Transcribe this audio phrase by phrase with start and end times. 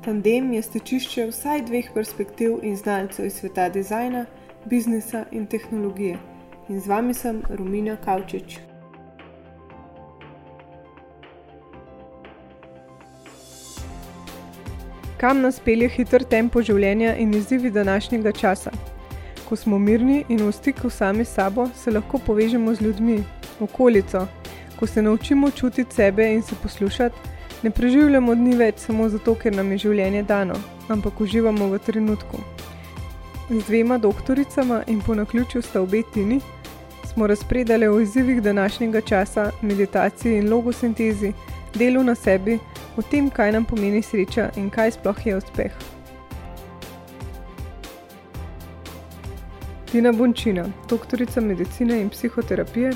[0.00, 4.24] Tandem je stečišče vsaj dveh perspektiv in znalcev iz sveta dizajna,
[4.64, 6.16] biznisa in tehnologije.
[6.68, 8.58] In z vami sem Romina Kavčič.
[15.20, 18.70] Kam nas pelje hiter tempo življenja in izzivi današnjega časa?
[19.48, 23.18] Ko smo mirni in v stiku sami s sabo, se lahko povežemo z ljudmi,
[23.60, 24.24] okolico.
[24.78, 27.29] Ko se naučimo čutiti sebe in se poslušati,
[27.62, 30.56] ne preživljamo dni več samo zato, ker nam je življenje dano,
[30.88, 32.40] ampak uživamo v trenutku.
[33.50, 36.40] Z dvema doktoricama in po naključju sta obe tini,
[37.12, 41.32] smo razpredali o izzivih današnjega časa, meditaciji in logosintezi,
[41.74, 42.58] delu na sebi,
[42.96, 45.72] o tem, kaj nam pomeni sreča in kaj sploh je uspeh.
[49.90, 52.92] Tina Bončina, doktorica medicine in psihoterapije,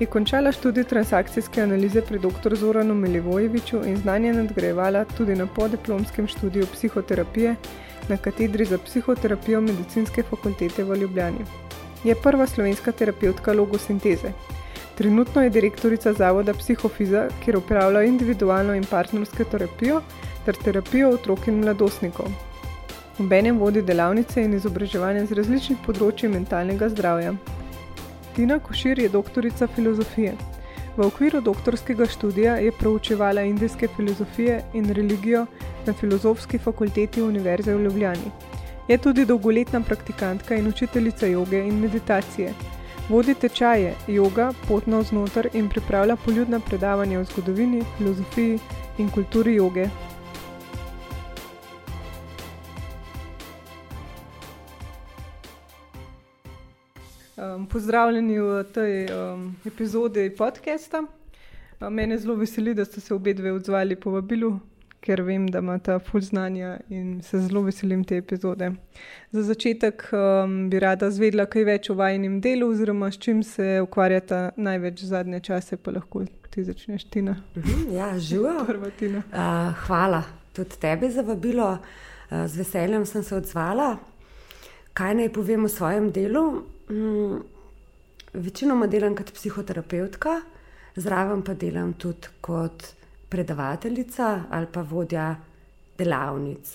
[0.00, 2.54] je končala študij transakcijske analize pri dr.
[2.54, 7.54] Zoranu Milivojeviču in znanje nadgrajevala tudi na podiplomskem študiju psihoterapije
[8.08, 11.44] na katedri za psihoterapijo medicinske fakultete v Ljubljani.
[12.04, 14.32] Je prva slovenska terapeutka logosinteze.
[14.94, 20.02] Trenutno je direktorica Zavoda Psihofiza, kjer upravlja individualno in partnersko terapijo
[20.44, 22.26] ter terapijo otrok in mladostnikov.
[23.18, 27.34] Obenem vodi delavnice in izobraževanje z različnih področji mentalnega zdravja.
[28.38, 30.32] Tina Košir je doktorica filozofije.
[30.96, 35.46] V okviru doktorskega študija je proučevala indijske filozofije in religijo
[35.86, 38.30] na Filozofski fakulteti Univerze v Ljubljani.
[38.88, 42.52] Je tudi dolgoletna praktikantka in učiteljica joge in meditacije.
[43.08, 48.58] Vodi tečaje, joga, pot na vznoter in pripravlja poljudna predavanja o zgodovini, filozofiji
[48.98, 49.88] in kulturi joge.
[57.38, 61.04] Um, pozdravljeni v tej um, epizodi podcasta.
[61.80, 64.56] Um, mene zelo veseli, da ste se obe dve odzvali po vabilu,
[65.00, 68.72] ker vem, da imate ful znanja in se zelo veselim te epizode.
[69.30, 73.78] Za začetek um, bi rada zvedla kaj več o vajnem delu, oziroma s čim se
[73.86, 77.36] ukvarjate največ zadnje čase, pa lahko ti začneš, Tina.
[77.54, 78.66] Mhm, ja, živijo.
[79.28, 81.70] Uh, hvala tudi tebi za vabilo.
[82.30, 83.92] Uh, z veseljem sem se odzvala.
[84.92, 86.48] Kaj naj povem o svojem delu?
[86.90, 87.42] Mm,
[88.32, 90.40] večinoma delam kot psihoterapeutka,
[90.96, 92.86] zraven pa delam tudi kot
[93.28, 95.36] predavateljica ali pa vodja
[95.98, 96.70] delavnic.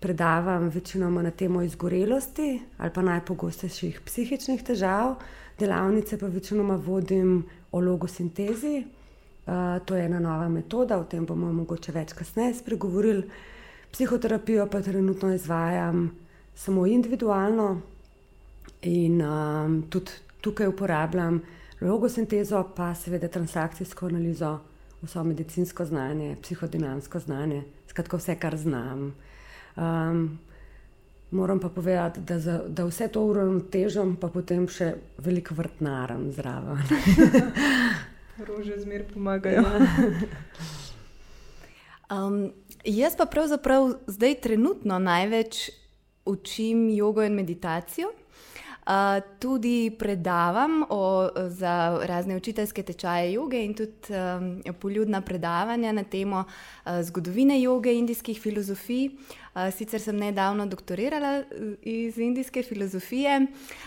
[0.00, 5.14] Predavam večinoma na temo izgorelosti ali pa najpogostejših psihičnih težav,
[5.58, 8.84] delavnice pa večinoma vodim o logosintezi.
[9.46, 13.24] Uh, to je ena nova metoda, o tem bomo mogoče več kasneje spregovorili.
[13.92, 16.10] Psihoterapijo pa trenutno izvajam
[16.54, 17.80] samo individualno,
[18.84, 21.40] In um, tudi tukaj uporabljam
[21.80, 24.58] logosintezo, pa seveda transakcijsko analizo,
[25.02, 29.14] vso medicinsko znanje, psihodinamsko znanje, skratka vse, kar znam.
[29.76, 30.38] Um,
[31.30, 36.82] moram pa povedati, da, za, da vse to uravnotežim, pa potem še veliko vrtnaram zraven.
[38.48, 39.64] Rože zmer pomagajo.
[42.14, 42.52] um,
[42.84, 45.70] jaz pa pravzaprav zdaj trenutno največ
[46.24, 48.12] učim jogo in meditacijo
[49.38, 56.44] tudi predavam o, za razne učiteljske tečaje joge in tudi um, poljudna predavanja na temo
[56.44, 59.08] uh, zgodovine joge, indijskih filozofij.
[59.54, 61.42] Uh, sicer sem nedavno doktorirala
[61.82, 63.40] iz indijske filozofije,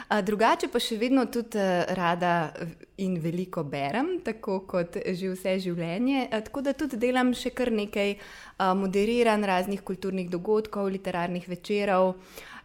[0.09, 2.53] uh, drugače pa še vedno tudi uh, rada
[2.97, 6.27] in veliko berem, tako kot že vse življenje.
[6.31, 12.15] Tako da tudi delam še kar nekaj uh, moderiran raznih kulturnih dogodkov, literarnih večerov.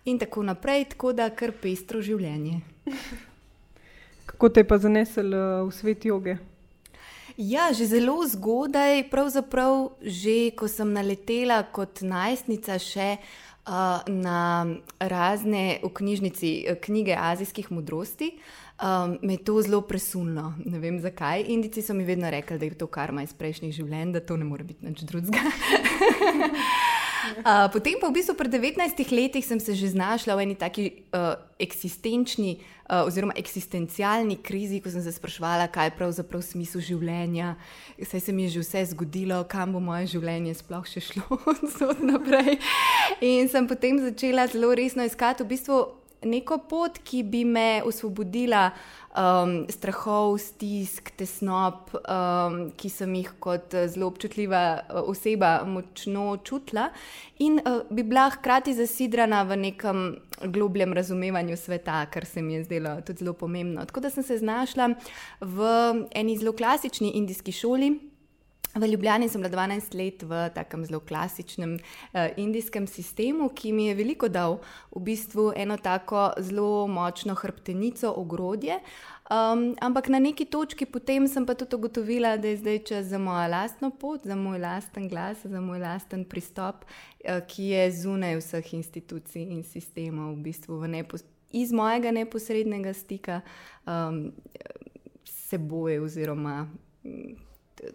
[0.05, 2.61] In tako naprej, tako da kar pestro življenje.
[4.27, 6.39] Kako te je pa zanesel eh, v svet joge?
[7.39, 14.67] Ja, že zelo zgodaj, pravzaprav že ko sem naletela kot najstnica še uh, na
[15.01, 18.35] razne v knjižnici eh, knjige azijskih modrosti.
[18.83, 21.45] Um, me je to zelo presunilo, ne vem zakaj.
[21.55, 24.45] Indici so mi vedno rekli, da je to karma iz prejšnjih življenj, da to ne
[24.45, 25.39] more biti nič drugega.
[27.73, 28.79] Potem pa v bistvu pred 19
[29.11, 34.91] leti sem se že znašla v eni taki uh, eksistenčni uh, oziroma eksistencialni krizi, ko
[34.91, 37.57] sem se sprašvala, kaj je pravzaprav smisel življenja,
[37.99, 41.41] saj se mi je že vse zgodilo, kam bo moje življenje sploh še šlo
[41.93, 42.63] od naprej.
[43.21, 48.71] In sem potem začela zelo resno iskati v bistvu neko pot, ki bi me osvobodila
[49.17, 56.37] um, strahov, stisk, tesnob, um, ki sem jih kot uh, zelo občutljiva uh, oseba močno
[56.45, 56.89] čutila,
[57.39, 60.05] in uh, bi bila hkrati zasidrana v nekem
[60.43, 63.85] globljem razumevanju sveta, kar se mi je zdelo tudi zelo pomembno.
[63.87, 64.95] Tako da sem se znašla
[65.41, 65.69] v
[66.15, 68.12] eni zelo klasični indijski šoli.
[68.75, 73.87] V Ljubljani sem bila 12 let v takem zelo klasičnem uh, indijskem sistemu, ki mi
[73.87, 74.61] je veliko dal
[74.91, 78.79] v bistvu eno tako zelo močno hrbtenico, ogrodje.
[79.29, 83.19] Um, ampak na neki točki potem sem pa tudi ugotovila, da je zdaj čas za
[83.19, 86.85] mojo lastno pot, za moj lasten glas, za moj lasten pristop,
[87.29, 91.05] uh, ki je zunaj vseh institucij in sistemov, v bistvu v
[91.53, 93.41] iz mojega neposrednega stika
[93.85, 94.33] um,
[95.25, 96.67] seboj oziroma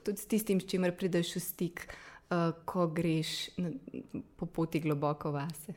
[0.03, 1.83] tudi s tistim, s čimer prideš v stik,
[2.29, 3.71] uh, ko greš na,
[4.35, 5.75] po poti globoko vase.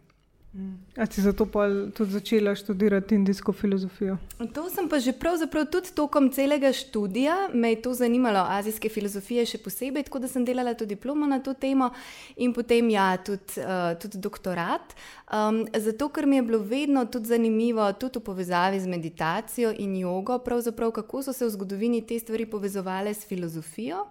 [0.97, 1.47] A si zato
[1.95, 4.17] tudi začela študirati indijsko filozofijo?
[4.55, 7.55] To sem pa že pravzaprav tudi tokom celega študija.
[7.55, 11.39] Me je to zanimalo, azijske filozofije še posebej, tako da sem delala tudi diplomo na
[11.39, 11.93] to temo
[12.37, 14.97] in potem ja, tudi, uh, tudi doktorat.
[15.31, 19.97] Um, zato, ker mi je bilo vedno tudi zanimivo, tudi v povezavi z meditacijo in
[20.03, 24.09] jogo, kako so se v zgodovini te stvari povezovale s filozofijo.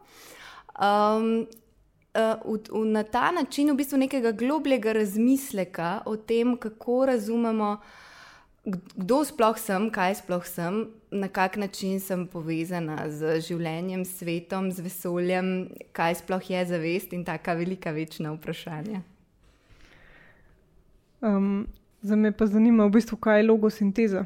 [0.80, 1.50] Um,
[2.45, 7.77] v, v, na ta način v bistvu nekega globljega razmisleka o tem, kako razumemo,
[8.95, 14.86] kdo sploh sem, kaj sploh sem, na kak način sem povezana z življenjem, svetom, z
[14.86, 19.01] vesoljem, kaj sploh je zavest in taka velika večna vprašanja.
[21.22, 21.68] Um,
[22.01, 24.25] za me pa zanima, v bistvu, kaj je logosinteza.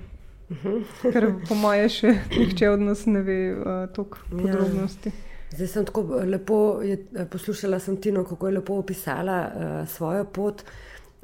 [0.51, 0.81] Mhm.
[1.13, 4.37] Ker po mojem, še nihče od nas ne ve uh, toliko ja.
[4.37, 5.13] podrobnosti.
[5.13, 5.32] Ja.
[5.53, 6.97] Zdaj sem tako lepo je,
[7.31, 10.63] poslušala sem Tino, kako je lepo opisala uh, svojo pot.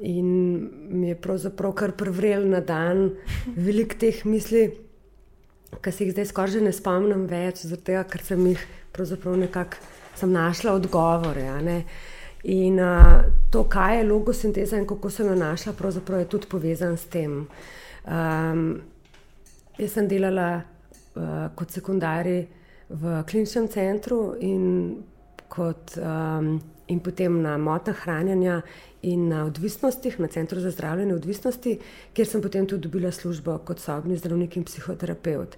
[0.00, 0.26] In
[0.88, 3.10] mi je pravzaprav kar prevrel na dan
[3.56, 4.70] veliko teh misli,
[5.82, 8.62] ki se jih zdaj skoraj ne spomnim več, zato ker sem jih
[8.92, 11.82] pravzaprav nekako našla odgovore.
[12.44, 16.96] In uh, to, kaj je logosinteza in kako sem jo našla, pravzaprav je tudi povezan
[16.96, 17.46] s tem.
[18.06, 18.64] Um,
[19.78, 22.59] jaz sem delala uh, kot sekundarij
[22.90, 24.96] v kliničnem centru in,
[25.48, 26.58] kot, um,
[26.90, 28.60] in potem na motah hranjenja
[29.02, 31.78] in na odvisnostih, na centru za zdravljenje odvisnosti,
[32.12, 35.56] kjer sem potem tudi dobila službo kot sobni zdravnik in psihoterapeut.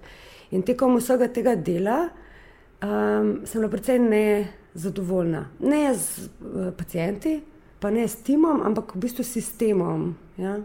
[0.51, 5.47] In tekom vsega tega dela um, sem bila precej nezadovoljna.
[5.59, 7.41] Ne z uh, pacijenti,
[7.79, 10.13] pa ne s timom, ampak v bistvu s sistemom.
[10.37, 10.59] Ja?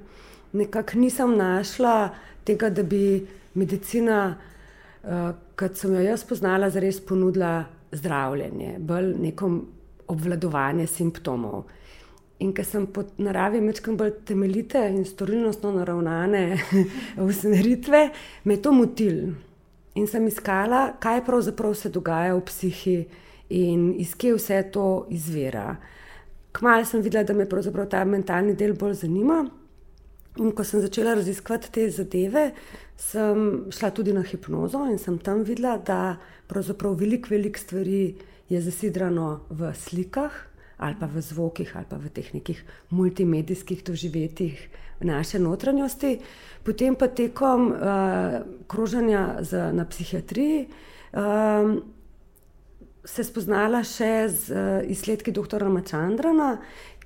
[0.53, 2.13] Nekako nisem našla
[2.45, 4.37] tega, da bi medicina
[5.05, 9.51] uh, kot sem jo jaz poznala, zares ponudila zdravljenje, bolj neko
[10.09, 11.67] obvladovanje simptomov.
[12.39, 16.59] In ker sem po naravi večkrat bolj temeljite in storilnostno naravnane
[17.29, 18.09] usmeritve,
[18.45, 19.23] me je to motil.
[19.99, 22.99] In sem iskala, kaj pravzaprav se dogaja v psihi
[23.51, 25.77] in iz kje vse to izvira.
[26.53, 27.47] Kmalu sem videla, da me
[27.91, 29.45] ta mentalni del bolj zanima.
[30.39, 32.53] In ko sem začela raziskovati te zadeve,
[32.99, 36.17] sem šla tudi na hipnozo in sem tam videla, da
[36.51, 38.17] pravzaprav veliko, veliko stvari
[38.49, 40.33] je zasidrano v slikah
[40.79, 42.59] ali pa v zvokih ali pa v teh nekih
[42.91, 44.69] multimedijskih doživetjih
[45.01, 46.19] naše notranjosti.
[46.63, 47.79] Potem pa tekom uh,
[48.67, 50.67] krožanja z, na psihiatriji.
[51.15, 51.95] Um,
[53.09, 55.63] Se spoznala še z uh, izsledki dr.
[55.73, 56.59] Mačandrana,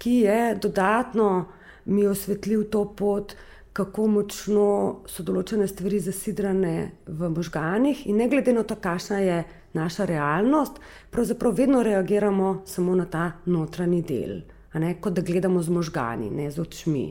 [0.02, 1.46] ki je dodatno
[1.84, 3.36] mi osvetlil to pot,
[3.72, 4.68] kako močno
[5.08, 6.74] so določene stvari zasidrane
[7.06, 9.38] v možganjih, in ne glede na to, kakšna je
[9.72, 14.42] naša realnost, pravzaprav vedno reagiramo samo na ta notranji del,
[14.74, 17.06] ne, kot da gledamo z možgani, ne z očmi.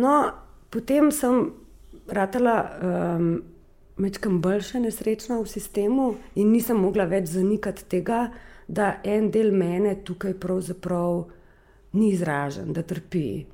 [0.00, 0.14] No,
[0.70, 1.50] potem sem
[2.08, 2.60] ratala.
[2.82, 3.34] Um,
[3.94, 8.24] Mečkam bolj še nesrečna v sistemu in nisem mogla več zanikati tega,
[8.66, 11.20] da en del mene tukaj pravzaprav
[11.94, 13.44] ni izražen, da trpi.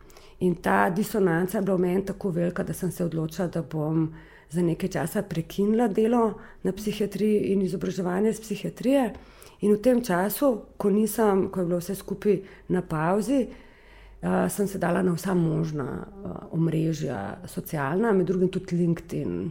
[0.41, 4.09] In ta disonanca je bila v meni tako velika, da sem se odločila, da bom
[4.51, 9.13] za nekaj časa prekinila delo na psihiatriji in izobraževanje z psihiatrije.
[9.61, 14.69] In v tem času, ko, nisem, ko je bilo vse skupaj na pauzi, uh, sem
[14.69, 19.51] se dala na vsa možna uh, omrežja, socialna, med drugim tudi LinkedIn,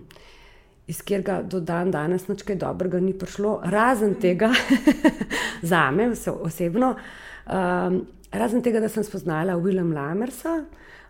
[0.90, 4.50] iz katerega do dan danes nič kaj dobrega ni prišlo, razen tega,
[5.72, 6.10] za me
[6.42, 6.96] osebno.
[7.46, 10.66] Um, Razen tega, da sem spoznala Willem Lamersa,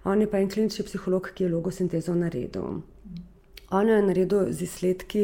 [0.07, 2.77] on je pa en klinični psiholog, ki je logosintezo naredil.
[3.75, 5.23] On je naredil z izsledki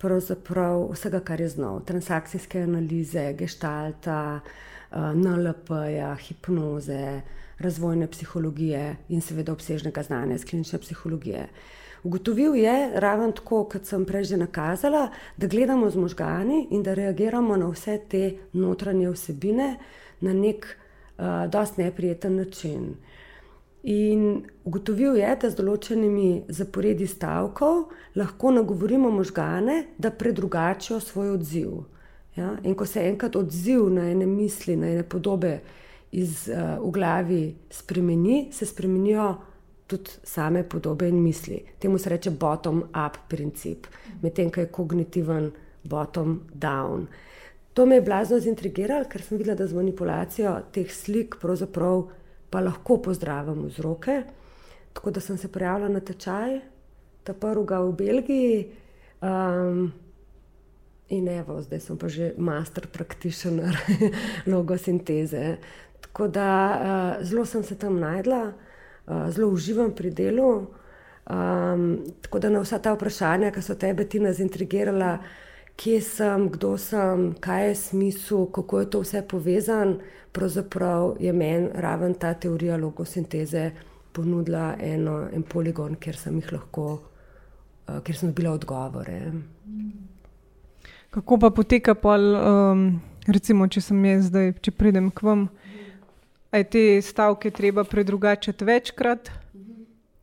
[0.00, 7.20] vsega, kar je znal: transakcijske analize, gestalta, eh, NLP-ja, hipnoze,
[7.58, 11.48] razvojne psihologije in seveda obsežnega znanja iz klinične psihologije.
[12.04, 16.94] Ugotovil je, ravno tako, kot sem prej že nakazala, da gledamo z možgani in da
[16.94, 19.76] reagiramo na vse te notranje vsebine
[20.20, 20.85] na nek način
[21.18, 22.94] uh, dosti neprijeten način.
[23.82, 27.84] In ugotovil je, da z določenimi zaporedi stavkov
[28.18, 31.84] lahko nagovorimo možgane, da predrugačijo svoj odziv.
[32.36, 32.56] Ja?
[32.64, 35.60] In ko se enkrat odziv na ene misli, na ene podobe
[36.10, 39.28] iz, uh, v glavi spremeni, se spremenijo
[39.86, 41.60] tudi same podobe in misli.
[41.78, 43.86] Temu se reče bottom-up princip,
[44.22, 45.50] medtem ko je kognitiven
[45.84, 47.06] bottom-down.
[47.76, 52.06] To me je blazno zintrigiralo, ker sem videla, da z manipulacijo teh slik pravzaprav
[52.50, 54.22] pa lahko pozdravim vzroke.
[54.96, 56.56] Tako da sem se prijavila na tečaj,
[57.22, 58.64] ta prvega v Belgiji.
[59.20, 59.92] Um,
[61.12, 63.76] in evo, zdaj sem pa že master practitioner
[64.52, 65.56] logosinteze.
[66.00, 68.42] Tako da uh, zelo sem se tam najdla,
[69.06, 70.66] uh, zelo uživam pri delu.
[71.28, 75.18] Um, tako da na vsa ta vprašanja, ki so tebe ti nas intrigirala,
[75.76, 79.98] kje sem, kdo sem, kaj je smisel, kako je to vse povezano,
[80.32, 83.70] pravzaprav je meni raven ta teorija logosinteze
[84.12, 89.20] ponudila eno, en poligon, kjer sem jih lahko, uh, kjer sem dobila odgovore.
[91.10, 92.86] Kako pa poteka, pol, um,
[93.28, 95.48] recimo, če sem jaz zdaj, če pridem k vam,
[96.52, 99.30] ali te stavke treba predrugačiti večkrat,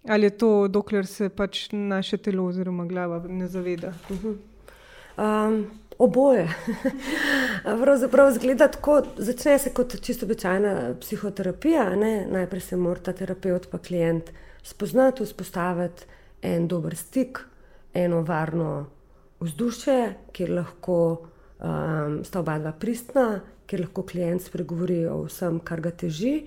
[0.09, 3.93] ali je to, dokler se pač naše telo oziroma glava ne zaveda?
[5.17, 5.65] Um,
[5.97, 6.49] oboje.
[7.83, 11.95] Pravzaprav zgleda tako, začne se kot čisto običajna psihoterapija.
[11.95, 12.27] Ne?
[12.31, 14.31] Najprej se mora ta terapeut pa klient
[14.63, 16.03] spoznati, vzpostaviti
[16.41, 17.39] en dober stik,
[17.93, 18.85] eno varno
[19.39, 20.97] vzdušje, kjer lahko
[21.59, 26.41] um, sta oba dva pristna, kjer lahko klient spregovori o vsem, kar ga teži.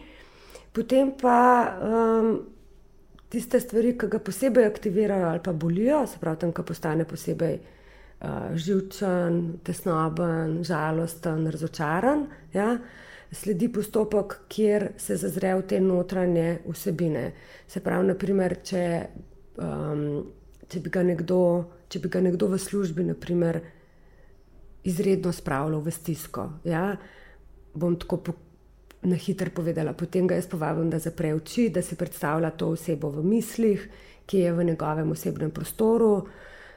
[0.72, 1.38] Potem pa
[1.80, 2.30] um,
[3.32, 7.58] tiste stvari, ki ga posebej aktivirajo ali pa bolijo, se pravi, tam, ki postane posebej
[8.54, 12.26] živčen, tesnoben, žalosten, razočaran.
[12.52, 12.78] Ja?
[13.32, 17.32] Sledi postopek, kjer se zazrejo te notranje vsebine.
[17.68, 18.84] Se pravi, naprimer, če,
[19.60, 20.24] um,
[20.68, 21.40] če, bi nekdo,
[21.88, 23.60] če bi ga nekdo v službi naprimer,
[24.86, 26.48] izredno spravljal v stisko.
[26.64, 26.94] Ja?
[27.74, 28.36] Bom tako po,
[29.02, 29.92] na hitro povedala.
[29.92, 33.88] Potem ga jaz povabim, da zapre oči, da si predstavlja to osebo v mislih,
[34.26, 36.24] ki je v njegovem osebnem prostoru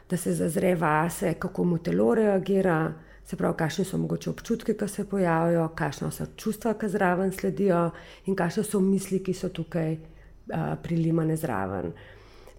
[0.10, 2.94] da se zazre vase, kako mu telo reagira,
[3.26, 7.90] se pravi, kakšni so mogoče občutki, ki se pojavijo, kakšna so čustva, ki zraven sledijo
[8.26, 11.94] in kakšne so misli, ki so tukaj uh, prilimane zraven.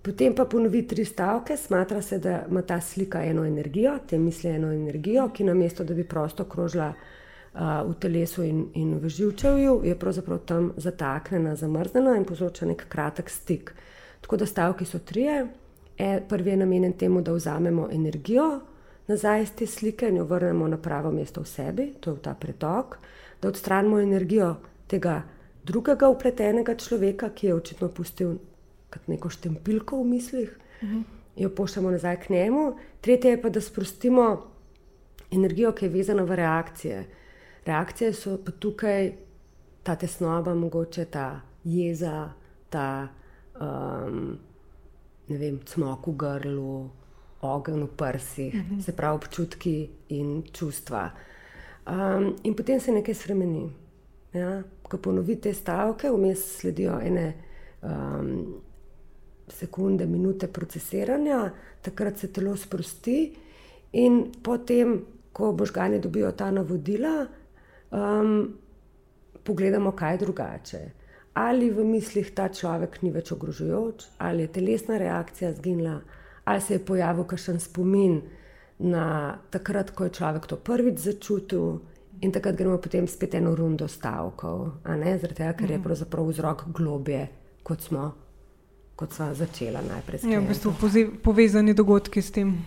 [0.02, 4.50] Potem pa ponovi tri stavke, smatra se, da ima ta slika eno energijo, te misli
[4.50, 9.08] eno energijo, ki na mesto, da bi prosto krožila uh, v telesu in, in v
[9.08, 13.74] živčevju, je pravzaprav tam zataknjena, zamrznjena in povzroča nek kratek stik.
[14.20, 15.48] Tako da stavki so trije.
[16.00, 18.60] E, prvi je namenjen temu, da vzamemo energijo
[19.06, 22.22] nazaj iz te slike in jo vrnemo na pravo mesto v sebi, to je v
[22.24, 22.96] ta pretok,
[23.42, 24.54] da odstranimo energijo
[24.88, 25.22] tega
[25.64, 28.38] drugega upletenega človeka, ki je očitno pustil
[29.06, 31.04] neko štempilko v mislih in
[31.36, 32.64] jo pošljemo nazaj k njemu.
[33.00, 34.26] Tretje je pa, da sprostimo
[35.30, 37.06] energijo, ki je vezana v reakcije.
[37.66, 39.12] Reakcije so pa tukaj
[39.82, 42.30] ta tesnoba, mogoče ta jeza,
[42.70, 43.08] ta.
[43.60, 44.38] Um,
[45.30, 46.90] ne vem, cmok v grlu,
[47.46, 48.74] ogenj v prsih, uh mhm.
[48.74, 48.84] -huh.
[48.84, 51.10] se pravi občutki in čustva.
[51.86, 53.72] Um, in potem se nekaj spremeni.
[54.32, 54.62] Ja?
[54.82, 57.34] Ko ponovite stavke, vmes sledijo ene
[57.82, 58.54] um,
[59.48, 61.50] sekunde, minute procesiranja,
[61.82, 63.36] takrat se telo sprosti,
[63.92, 67.26] in potem, ko možgani dobijo ta navodila,
[67.90, 68.58] um,
[69.44, 70.99] pogledamo, kaj je drugače
[71.34, 76.00] ali v mislih ta človek ni več ogrožujoč, ali je telesna reakcija zginila,
[76.44, 78.20] ali se je pojavil kakšen spomin
[78.78, 81.80] na takrat, ko je človek to prvič začutil.
[82.20, 85.84] In takrat gremo potem spet eno rundo stavkov, zaradi tega, ker je mhm.
[85.84, 87.28] pravzaprav vzrok globje,
[87.64, 88.10] kot smo,
[88.96, 90.26] kot smo začeli najprej.
[90.28, 90.74] Ja, v bistvu
[91.24, 92.58] povezani dogodki s tem.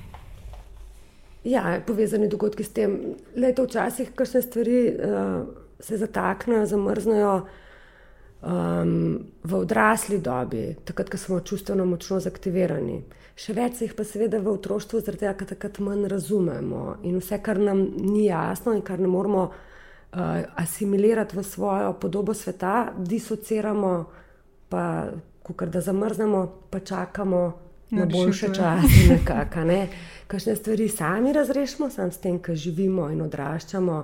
[1.43, 3.13] Ja, povezani dogodki s tem.
[3.35, 5.45] Lejte, včasih, ko se stvari uh,
[5.79, 7.62] se zataknejo, zamrznejo, uh,
[8.43, 13.01] um, v odrasli dobi, takrat, ko smo čustveno močno zaktivirani.
[13.35, 17.17] Še več se jih pa seveda v otroštvu, zaradi tega, ker takrat manj razumemo in
[17.17, 22.93] vse, kar nam ni jasno in kar ne moramo uh, asimilirati v svojo podobo sveta,
[22.97, 23.93] disociramo,
[24.69, 24.85] pa
[25.43, 27.41] kar da zamrznemo, pa čakamo
[27.93, 29.01] na boljše čase.
[29.13, 29.87] Nekaka, ne?
[30.27, 34.03] Kakšne stvari sami razrešimo, sam s tem, kar živimo in odraščamo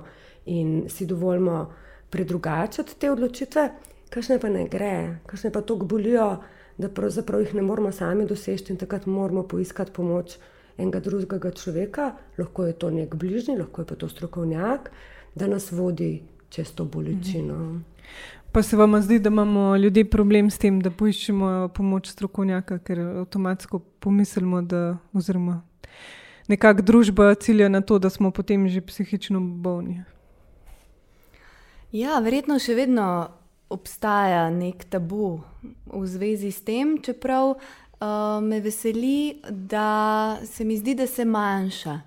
[0.50, 1.70] in si dovolimo
[2.10, 3.68] predrugačiti te odločitve
[4.10, 6.40] kakšne pa ne gre, kakšne pa tako bolijo,
[6.78, 10.38] da pravzaprav jih ne moramo sami doseči in takrat moramo poiskati pomoč
[10.78, 14.90] enega drugega človeka, lahko je to nek bližnji, lahko je pa to strokovnjak,
[15.34, 17.54] da nas vodi čez to bolečino.
[17.54, 17.80] Mhm.
[18.52, 22.98] Pa se vam zdi, da imamo ljudje problem s tem, da poiščemo pomoč strokovnjaka, ker
[23.22, 25.60] avtomatsko pomislimo, da, oziroma,
[26.48, 30.02] nekako družba cilja na to, da smo potem že psihično bolni.
[31.92, 33.06] Ja, verjetno še vedno
[33.70, 35.40] obstaja nek tabu
[35.86, 42.00] v zvezi s tem, čeprav uh, me veseli, da se mi zdi, da se manjša.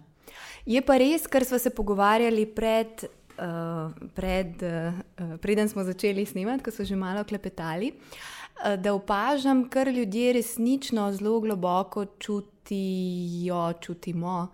[0.66, 3.06] Je pa res, kar smo se pogovarjali pred,
[3.40, 9.68] uh, pred, uh, preden smo začeli snemati, ko smo že malo klepetali, uh, da opažam,
[9.70, 14.48] kar ljudje resnično zelo globoko čutijo, čutimo.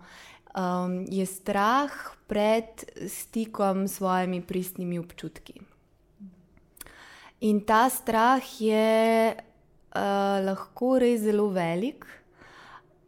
[0.50, 1.90] Um, je strah
[2.26, 5.69] pred stikom s svojimi pristnimi občutki.
[7.40, 12.04] In ta strah je uh, lahko res zelo velik,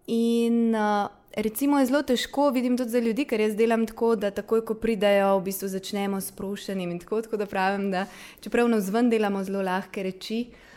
[0.06, 4.28] in uh, Recimo je zelo težko, vidim tudi za ljudi, ker jaz delam tako, da
[4.30, 6.90] takoj, ko pridejo, v bistvu začnemo s prošenjem.
[6.92, 8.02] In tako, tako da pravim, da
[8.44, 10.71] čeprav na vzven delamo zelo lahke reči, uh,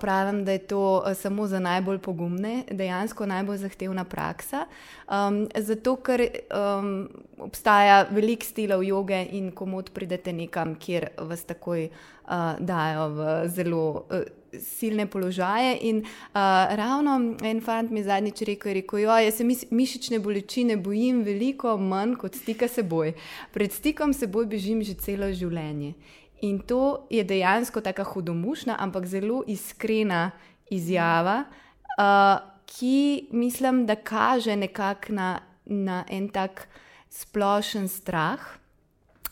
[0.00, 4.66] pravim, da je to uh, samo za najbolj pogumne, dejansko najbolj zahtevna praksa.
[5.08, 11.88] Um, zato, ker um, obstaja velik stilov joge in komod pridete nekam, kjer vas takoj
[11.88, 13.86] uh, dajo v zelo.
[14.10, 14.28] Uh,
[14.58, 15.78] silne položaje.
[15.80, 16.40] In uh,
[16.74, 22.16] ravno en fant mi zadnjič rekel: rekel jo, Jaz se mišične bolečine bojim veliko manj
[22.18, 23.12] kot stika seboj.
[23.52, 25.94] Pred stikom seboj bežim že celo življenje.
[26.42, 30.30] In to je dejansko tako hudomušna, ampak zelo iskrena
[30.70, 36.68] izjava, uh, ki mislim, da kaže nekako na, na en tak
[37.10, 38.40] splošen strah.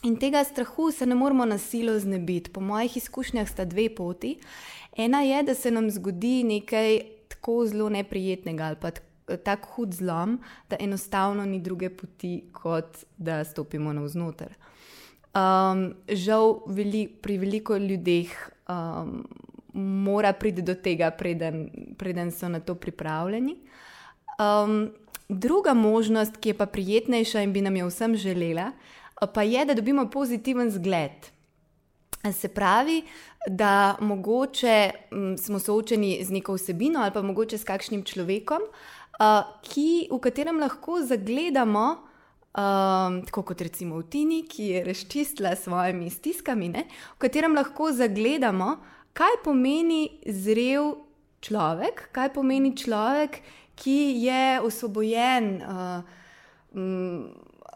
[0.02, 2.52] In tega strahu se ne moramo na silo znebiti.
[2.52, 4.38] Po mojih izkušnjah sta dve poti.
[4.96, 8.90] Ena je, da se nam zgodi nekaj tako zelo neprijetnega ali pa
[9.36, 14.54] tako hud zlom, da enostavno ni druge poti, kot da stopimo navznoter.
[15.36, 18.32] Um, žal, veli, pri veliko ljudeh
[18.68, 19.26] um,
[19.74, 21.68] mora priti do tega, preden,
[21.98, 23.56] preden so na to pripravljeni.
[24.38, 24.90] Um,
[25.28, 28.72] druga možnost, ki je pa prijetnejša in bi nam jo vsem želela,
[29.34, 31.28] pa je, da dobimo pozitiven zgled.
[32.32, 33.02] Se pravi,
[33.46, 39.44] da mogoče m, smo soočeni z neko vsebino ali pa mogoče s kakšnim človekom, uh,
[39.62, 42.07] ki, v katerem lahko zagledamo,
[42.54, 47.56] um, tako kot recimo v Tini, ki je razčistila s svojimi stiskami, ne, v katerem
[47.58, 48.76] lahko zagledamo,
[49.12, 50.94] kaj pomeni zrel
[51.44, 53.42] človek, kaj pomeni človek,
[53.78, 55.52] ki je osvobojen.
[55.62, 56.16] Uh,
[56.74, 57.28] m,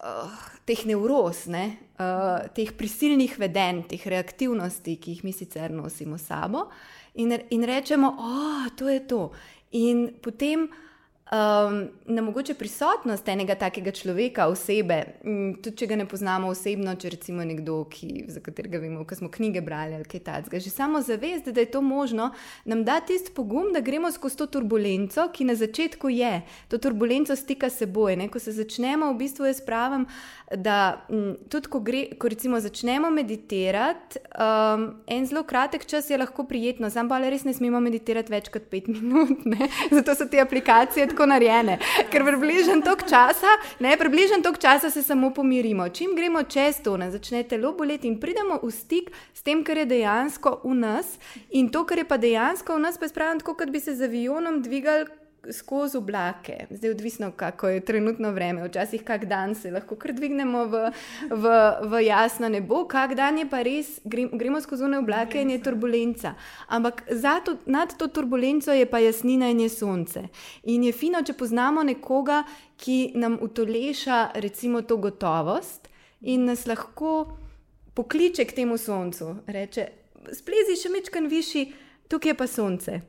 [0.02, 1.64] uh, teh nevroz, ne,
[1.98, 6.68] uh, teh prisilnih vedenj, teh reaktivnosti, ki jih mi sicer nosimo sabo,
[7.14, 9.22] in, in rečemo, da oh, to je to.
[9.72, 10.68] In potem
[11.32, 14.98] um, na mogoče prisotnost enega takega človeka, osebe,
[15.62, 19.30] tudi če ga ne poznamo osebno, če recimo nekdo, ki, za katerega vemo, da smo
[19.32, 22.30] knjige brali ali kaj takega, že samo zavest, da je to možno,
[22.68, 26.34] nam da tisti pogum, da gremo skozi to turbulenco, ki na začetku je,
[26.68, 28.16] to turbulenco stika seboj.
[28.20, 28.28] Ne?
[28.28, 30.06] Ko se začnemo, v bistvu jaz pravim,
[30.52, 36.18] da m, tudi ko, gre, ko recimo začnemo meditirati, um, en zelo kratek čas je
[36.20, 39.70] lahko prijetno, sam pa res ne smemo meditirati več kot pet minut, ne?
[39.96, 41.78] zato so te aplikacije tako narejene.
[42.10, 45.88] Ker približen tok časa, ne, približen tok časa se samo pomirimo.
[45.88, 49.78] Čim gremo čez to, ne, začne telo boleti in pridemo v stik s tem, kar
[49.82, 51.18] je dejansko v nas
[51.50, 53.96] in to, kar je pa dejansko v nas, pa je spravljeno tako, kot bi se
[53.96, 59.70] z avionom dvigali skozi oblake, zdaj odvisno, kako je trenutno vreme, včasih kak dan se
[59.70, 60.82] lahko kar dvignemo v,
[61.30, 61.52] v,
[61.82, 66.34] v jasno nebo, kak dan je pa res, gremo skozi one oblake in je turbulenca.
[66.68, 70.26] Ampak zato, nad to turbulenco je pa jasnina in je sonce.
[70.62, 72.42] In je fino, če poznamo nekoga,
[72.76, 75.88] ki nam utoleša recimo to gotovost
[76.20, 77.36] in nas lahko
[77.94, 79.88] pokliče k temu soncu, reče,
[80.32, 81.72] splezi še mečkan višji,
[82.08, 83.02] tukaj je pa sonce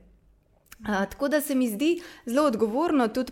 [0.85, 3.31] tako da se mi zdi zelo odgovorno tudi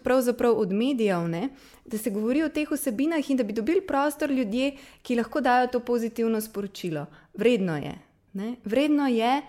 [0.55, 1.49] od medijev, ne,
[1.85, 5.67] da se govori o teh vsebinah in da bi dobili prostor ljudje, ki lahko dajo
[5.67, 7.05] to pozitivno sporočilo.
[7.33, 7.95] Vredno je.
[8.33, 9.41] Ne, vredno je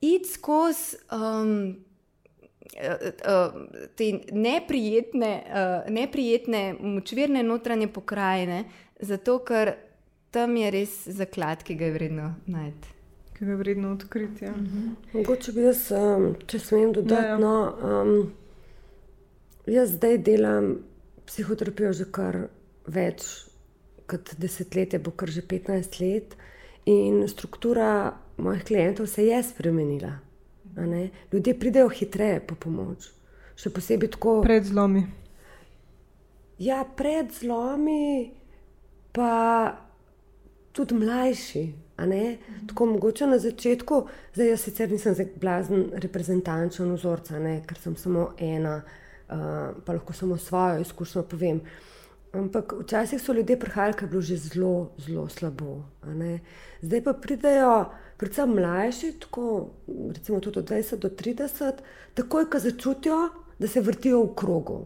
[0.00, 0.96] iti skozi.
[1.12, 1.76] Um,
[3.96, 8.64] Te neprijetne, uh, neprijetne, močvirne notranje pokrajine,
[9.00, 9.72] zato ker
[10.30, 12.99] tam je res zaklad, ki ga je vredno najti
[13.40, 14.44] ki je vredno odkriti.
[14.44, 14.50] Ja.
[14.50, 14.88] Mhm.
[15.12, 17.38] Mogoče bi jaz, um, če smem dodati, ja, ja.
[17.38, 18.32] no, um,
[19.66, 20.74] jaz zdaj delam
[21.24, 22.36] psihoterapijo že kar
[22.84, 23.24] več
[24.10, 26.36] kot desetletje, bo kar že 15 let,
[26.84, 30.18] in struktura mojih klientov se je spremenila.
[31.32, 33.08] Ljudje pridejo hitreje po pomoč.
[33.56, 34.40] Še posebej tako.
[34.44, 35.06] Pred zlomi.
[36.60, 38.32] Ja, pred zlomi,
[39.16, 39.32] pa
[40.76, 41.64] tudi mlajši.
[42.66, 47.60] Tako mogoče na začetku, zdaj jaz sicer nisem blazen reprezentančen vzorca, ne?
[47.66, 49.36] ker sem samo ena uh,
[49.84, 51.60] pa lahko samo svojo izkušnjo povem.
[52.32, 55.82] Ampak včasih so ljudje prihajali, ker je bilo že zelo, zelo slabo.
[56.82, 59.70] Zdaj pa pridejo, predvsem mlajši, tako,
[60.14, 61.82] recimo tudi od 20 do 30,
[62.14, 63.18] takoj, ko začutijo,
[63.58, 64.78] da se vrtijo v krogu.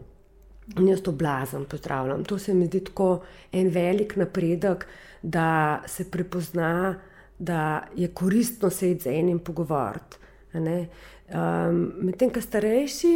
[0.79, 2.23] In jaz to blazem pozdravljam.
[2.25, 4.87] To se mi zdi tako en velik napredek,
[5.25, 6.99] da se prepozna,
[7.39, 10.17] da je koristno sedeti z enim pogovoriti.
[10.53, 13.13] Um, Medtem, ko starejši,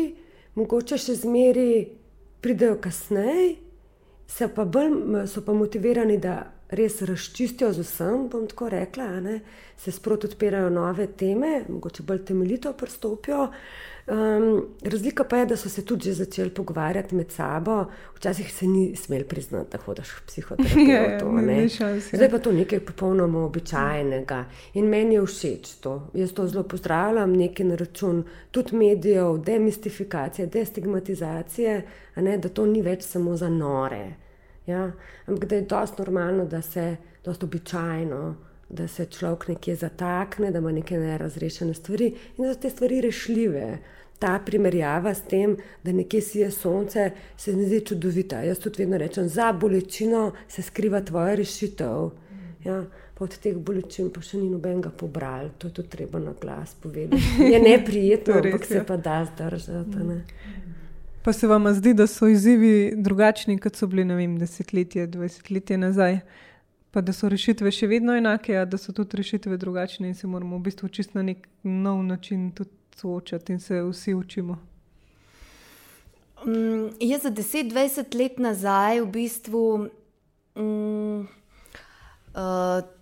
[0.57, 1.85] mogoče še zmeri
[2.41, 3.59] pridejo kasneje,
[4.55, 6.39] pa bolj so pa motivirani, da
[6.73, 9.07] res razčistijo z vsem, bom tako rekla,
[9.77, 13.51] se sproti odpirajo nove teme, mogoče bolj temeljito pristopijo.
[14.09, 18.67] Um, razlika pa je, da so se tudi že začeli pogovarjati med sabo, včasih se
[18.67, 20.85] ni smel priznati, da hodiš v psihoterapijo.
[21.79, 26.09] Ja, Zdaj pa to nekaj popolnoma običajnega in meni je všeč to.
[26.13, 32.81] Jaz to zelo pozdravljam, nekaj na račun tudi medijev, demistifikacije, destigmatizacije, ne, da to ni
[32.81, 34.15] več samo za nore.
[34.65, 34.91] Ja?
[35.25, 36.95] Ampak da je dosti normalno, da se
[37.25, 38.35] dosti običajno.
[38.69, 43.01] Da se človek nekje zatakne, da ima neke nerazrešene stvari in da so te stvari
[43.01, 43.79] rešljive
[44.19, 48.41] ta primerjava s tem, da nekje sije sonce, se mi zdi čudovita.
[48.43, 52.09] Jaz tudi vedno rečem, za bolečino se skriva tvoja rešitev.
[52.65, 52.83] Ja,
[53.19, 57.21] od teh bolečin pa še ni nobenega pobral, to je tudi treba na glas povedati.
[57.51, 58.83] Je neprijetno, ampak se ja.
[58.83, 60.03] pa da zdržati.
[60.07, 60.21] Ne?
[61.23, 66.19] Pa se vam zdi, da so izzivi drugačni, kot so bili vem, desetletje, dvajsetletje nazaj,
[66.91, 70.27] pa da so rešitve še vedno enake, a da so tudi rešitve drugačne in se
[70.27, 74.57] moramo v bistvu čisto na nek nov način tudi soočati in se vsi učimo?
[76.45, 79.89] Um, jaz za 10-20 let nazaj v bistvu
[80.55, 81.27] um,
[82.35, 82.98] uh,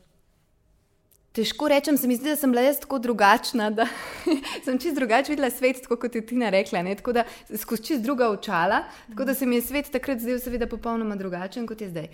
[1.37, 3.85] Težko rečem, se mi zdi, da sem bila jaz tako drugačna, da
[4.65, 6.81] sem čist drugače videla svet, kot je Tina rekla.
[6.81, 6.95] Ne?
[6.97, 7.23] Tako da
[7.53, 8.79] skozi čist druga očala,
[9.11, 12.07] tako da se mi je svet takrat zdel, seveda, popolnoma drugačen kot je zdaj.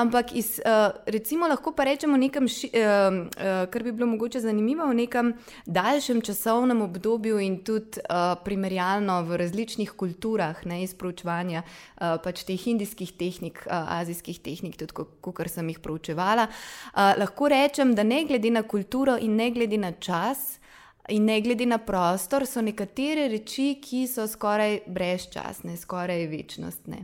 [0.00, 4.40] Ampak iz, uh, recimo, lahko pa rečemo nekam, ši, uh, uh, kar bi bilo mogoče
[4.40, 5.34] zanimivo, v nekem
[5.66, 12.46] daljšem časovnem obdobju in tudi uh, primerjalno v različnih kulturah, ne iz proučevanja uh, pač
[12.48, 16.48] teh indijskih tehnik, uh, azijskih tehnik, tudi kot sem jih proučevala.
[16.48, 20.60] Uh, lahko rečem, da ne glede na kulturo in ne glede na čas,
[21.08, 27.02] in ne glede na prostor, so nekatere reči, ki so skoraj brezčasne, skoraj večnostne.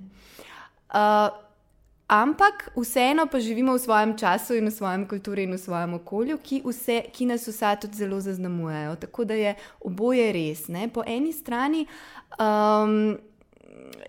[0.86, 1.28] Uh,
[2.06, 6.38] ampak vseeno pa živimo v svojem času in v svojem kulturi in v svojem okolju,
[6.38, 8.96] ki, vse, ki nas vsa tudi zelo zaznamujejo.
[9.02, 10.68] Tako da je oboje res.
[10.68, 10.88] Ne?
[10.88, 11.86] Po eni strani.
[12.38, 13.16] Um,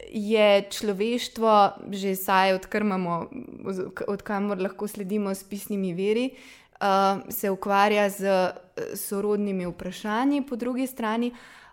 [0.08, 1.54] Je človeštvo,
[1.92, 2.56] že saj,
[4.08, 6.67] odkamor lahko sledimo s pisnimi veri, uh,
[7.30, 8.52] se ukvarja z eh,
[8.96, 11.32] sorodnimi vprašanji, po drugi strani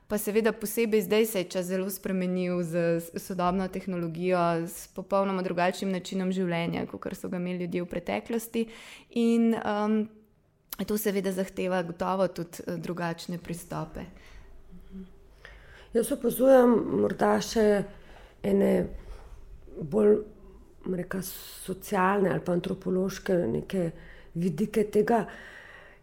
[0.09, 5.93] pa seveda posebej zdaj se je čas zelo spremenil z sodobno tehnologijo, s popolnoma drugačnim
[5.93, 8.67] načinom življenja, kot so ga imeli ljudje v preteklosti.
[9.11, 9.97] In um,
[10.87, 14.05] to seveda zahteva gotovo tudi eh, drugačne pristope.
[15.95, 17.85] Jaz opazujem morda še
[18.43, 18.73] ene
[19.81, 20.19] bolj
[20.91, 21.23] reka,
[21.65, 23.91] socialne ali pa antropološke neke
[24.35, 25.25] vidike tega.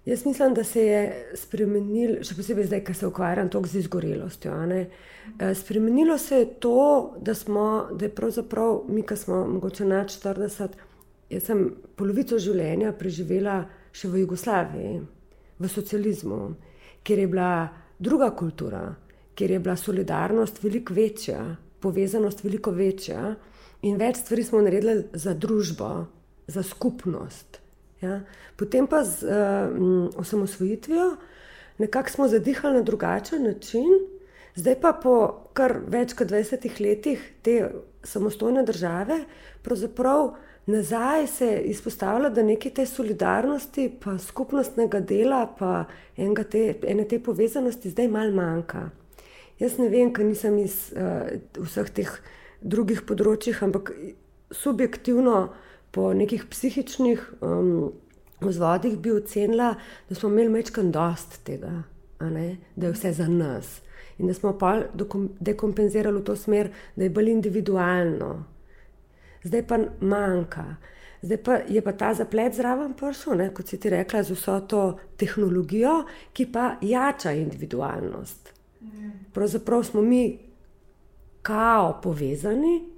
[0.05, 1.01] Jaz mislim, da se je
[1.37, 4.55] spremenil, še posebej zdaj, ko se ukvarjam toliko z izgorelostjo.
[4.73, 10.01] Eh, spremenilo se je to, da smo, da je pravzaprav mi, ki smo morda na
[10.09, 10.79] 40,
[11.29, 13.61] jaz sem polovico življenja preživela
[13.93, 14.97] še v Jugoslaviji,
[15.61, 16.41] v socializmu,
[17.05, 17.53] kjer je bila
[18.01, 18.95] druga kultura,
[19.37, 21.43] kjer je bila solidarnost veliko večja,
[21.81, 23.35] povezanost veliko večja
[23.85, 26.07] in več stvari smo naredili za družbo,
[26.47, 27.60] za skupnost.
[28.01, 28.21] Ja.
[28.57, 31.15] Potem pa z uh, osamosvojitvijo
[31.77, 33.89] nekako smo zadihali na drugačen način,
[34.55, 35.15] zdaj pa po
[35.53, 37.71] kar več kot 20 letih te
[38.03, 39.23] samostojne države,
[39.61, 40.33] pravzaprav
[40.65, 45.85] nazaj se izpostavlja, da nekaj te solidarnosti, pa skupnostnega dela, pa
[46.49, 48.89] te, ene te povezanosti zdaj malo manjka.
[49.59, 52.13] Jaz ne vem, ker nisem iz uh, vseh teh
[52.61, 53.91] drugih področjih, ampak
[54.51, 55.51] subjektivno
[55.91, 57.91] po nekih psihičnih um,
[58.41, 59.75] vzvodih bi ocenila,
[60.09, 61.83] da smo imeli večkrat dost tega,
[62.19, 63.81] da je vse za nas.
[64.17, 64.81] In da smo pa
[65.39, 68.43] dekompenzirali v to smer, da je bolj individualno.
[69.43, 70.75] Zdaj pa manjka.
[71.21, 74.97] Zdaj pa je pa ta zaplet zraven prišel, kot si ti rekla, z vso to
[75.17, 78.53] tehnologijo, ki pa jača individualnost.
[79.33, 80.39] Pravzaprav smo mi
[81.41, 82.90] kao povezani,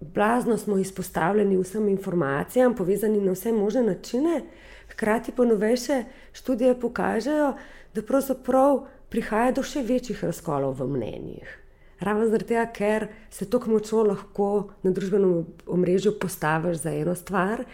[0.00, 4.42] blazno smo izpostavljeni vsem informacijam, povezani na vse možne načine,
[4.88, 7.54] hkrati pa novejše študije pokažejo,
[7.94, 11.56] da pravzaprav prihaja do še večjih razkolov v mnenjih.
[12.00, 14.48] Ravno zaradi tega, ker se tako močno lahko
[14.84, 17.64] na družbenem omrežju postaviš za eno stvar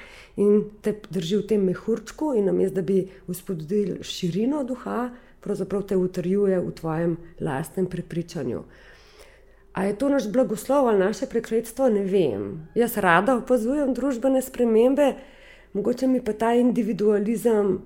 [0.41, 5.11] in te drži v tem mehurčku, in namesto da bi uspodbudil širino duha,
[5.45, 8.63] pravzaprav te utrjuje v tvojem lastnem prepričanju.
[9.75, 12.69] A je to naš blagoslov ali naše prekletstvo, ne vem.
[12.75, 15.15] Jaz rada opazujem družbene spremembe,
[15.73, 17.81] mogoče mi pa ta individualizem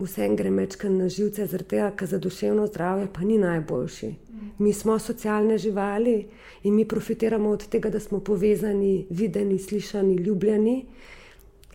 [0.00, 4.14] vsem gre mečken na živce, zaradi tega, ker za duševno zdravje pa ni najboljši.
[4.58, 6.26] Mi smo socialne živali
[6.62, 10.86] in mi profitiramo od tega, da smo povezani, videni, slišani, ljubljeni.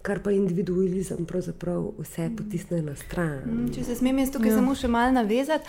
[0.05, 3.39] Kar pa individualizem pravzaprav vse potisne na stran.
[3.45, 4.57] Mm, če se smem jaz tukaj ja.
[4.59, 5.65] samo še malo navezati.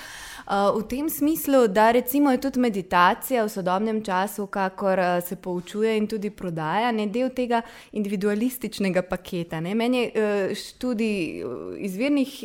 [0.46, 5.34] Uh, v tem smislu, da recimo je tudi meditacija v sodobnem času, kakor uh, se
[5.36, 7.62] poučuje in tudi prodaja, ne del tega
[7.96, 9.58] individualističnega paketa.
[9.64, 9.72] Ne?
[9.74, 11.42] Meni je uh, študij
[11.88, 12.36] izvirnih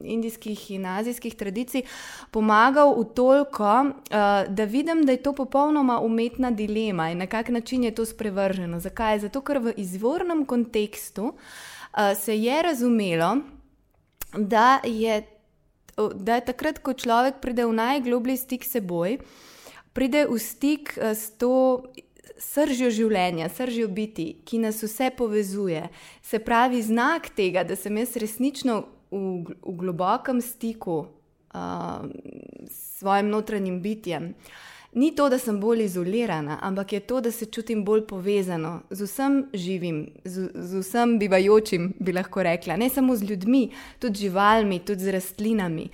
[0.00, 1.82] indijskih in azijskih tradicij
[2.30, 3.72] pomagal v toliko,
[4.10, 8.80] da vidim, da je to popolnoma umetna dilema in na kak način je to sprevrženo.
[8.80, 9.18] Zakaj?
[9.26, 11.21] Zato, ker v izvornem kontekstu
[12.16, 13.36] se je razumelo,
[14.32, 15.20] da je
[16.14, 19.18] da je takrat, ko človek pride v najgloblji stik s seboj,
[19.92, 21.84] pride v stik eh, s to
[22.42, 25.86] sržjo življenja, sržjo biti, ki nas vse povezuje.
[26.24, 28.82] Se pravi, znak tega, da sem jaz resnično
[29.12, 32.02] v, v globokem stiku uh,
[32.66, 34.32] s svojim notranjim bitjem.
[34.32, 38.80] Uh, ni to, da sem bolj izolirana, ampak je to, da se čutim bolj povezano
[38.90, 42.76] z vsem živim, z, z vsem bivajočim, bi lahko rekla.
[42.76, 45.88] Ne samo z ljudmi, tudi živalmi, tudi z rastlinami.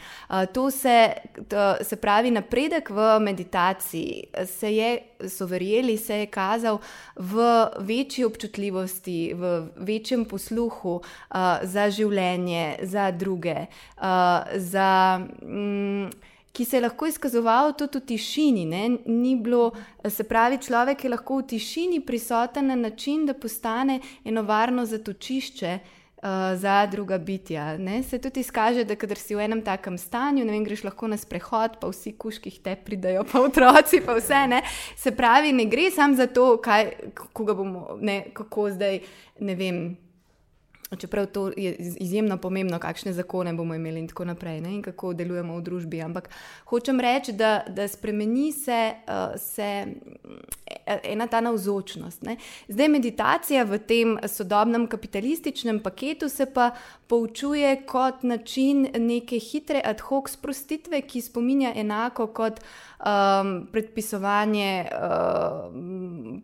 [0.53, 1.13] To, se,
[1.49, 4.91] to se pravi, napredek v meditaciji se je,
[5.29, 6.79] so verjeli, se je kazal
[7.17, 7.43] v
[7.79, 13.67] večji občutljivosti, v večjem posluhu uh, za življenje, za druge.
[13.97, 16.11] Uh, za, mm,
[16.53, 18.65] ki se je lahko izkazoval tudi v tišini.
[19.43, 19.71] Bilo,
[20.09, 25.79] se pravi, človek je lahko v tišini prisoten na način, da postane eno varno zatočišče.
[25.79, 25.95] Uh,
[26.55, 27.77] za druga bitja.
[27.79, 28.03] Ne?
[28.03, 31.17] Se tudi izkaže, da kadar si v enem takem stanju, ne vem, greš lahko na
[31.17, 34.47] sprehod, pa vsi kuški te pridajo, pa otroci, pa vse.
[34.51, 34.63] Ne?
[34.97, 36.91] Se pravi, ne gre samo za to, kaj,
[37.39, 39.01] bomo, ne, kako zdaj,
[39.41, 40.08] ne vem.
[40.97, 44.75] Čeprav to je izjemno pomembno, kakšne zakone bomo imeli in tako naprej, ne?
[44.75, 46.01] in kako delujemo v družbi.
[46.03, 46.31] Ampak
[46.65, 49.87] hočem reči, da, da spremeni se, uh, se
[50.87, 52.23] e, ena ta navzočnost.
[52.23, 52.37] Ne?
[52.69, 56.71] Zdaj, meditacija v tem sodobnem kapitalističnem paketu se pa
[57.07, 62.61] poučuje kot način neke hitre ad hoc sprostitve, ki spominja enako kot
[62.99, 66.43] um, predpisovanje um,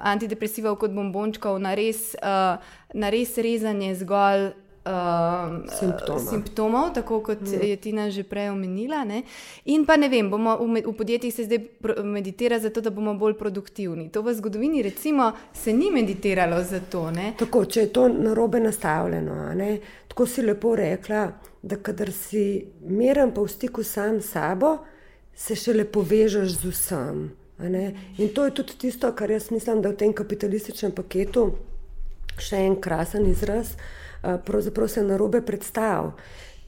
[0.00, 2.14] antidepresivov kot bombončkov na res.
[2.22, 2.58] Uh,
[2.94, 4.52] na res rezanje zgolj
[4.84, 6.18] uh, simptomov.
[6.28, 7.62] simptomov, tako kot mm.
[7.62, 9.04] je Tina že prej omenila.
[9.04, 9.22] Ne?
[9.64, 11.58] In pa ne vem, bomo, v, v podjetjih se zdaj
[12.04, 14.08] meditira zato, da bomo bolj produktivni.
[14.12, 17.10] To v zgodovini recimo se ni meditiralo zato.
[17.10, 17.34] Ne?
[17.38, 19.54] Tako, če je to narobe nastavljeno,
[20.08, 21.30] tako si lepo rekla,
[21.62, 24.78] da kadar si miren pa v stiku sam s sabo,
[25.34, 27.30] se še lepo vežeš z vsem.
[28.18, 31.52] In to je tudi tisto, kar jaz mislim, da v tem kapitalističnem paketu
[32.40, 33.76] še en krasen izraz,
[34.22, 36.14] pravzaprav se na robe predstavlja.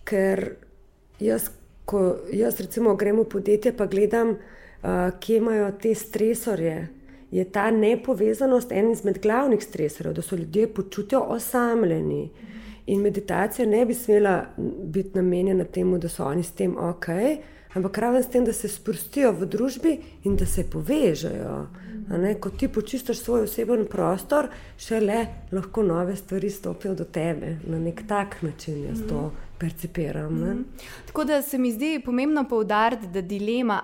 [0.05, 0.57] Ker
[1.19, 1.49] jaz,
[1.89, 4.37] ko jaz recimo grem v podjetje, pa gledam,
[5.21, 6.77] kje imajo te stresorje.
[7.35, 12.29] Je ta nepovezanost en izmed glavnih stresorjev, da so ljudje počutijo osamljeni.
[12.87, 17.09] In meditacija ne bi smela biti namenjena temu, da so oni s tem ok,
[17.75, 21.67] ampak ravno s tem, da se sprostijo v družbi in da se povežejo.
[22.41, 27.57] Ko ti počistiš svoj osebni prostor, šele lahko nove stvari stopijo do tebe.
[27.67, 29.37] Na nek tak način jaz to mhm.
[29.59, 30.35] percipiram.
[30.35, 30.65] Mm.
[31.07, 33.83] Tako da se mi zdi pomembno poudariti, da dilema.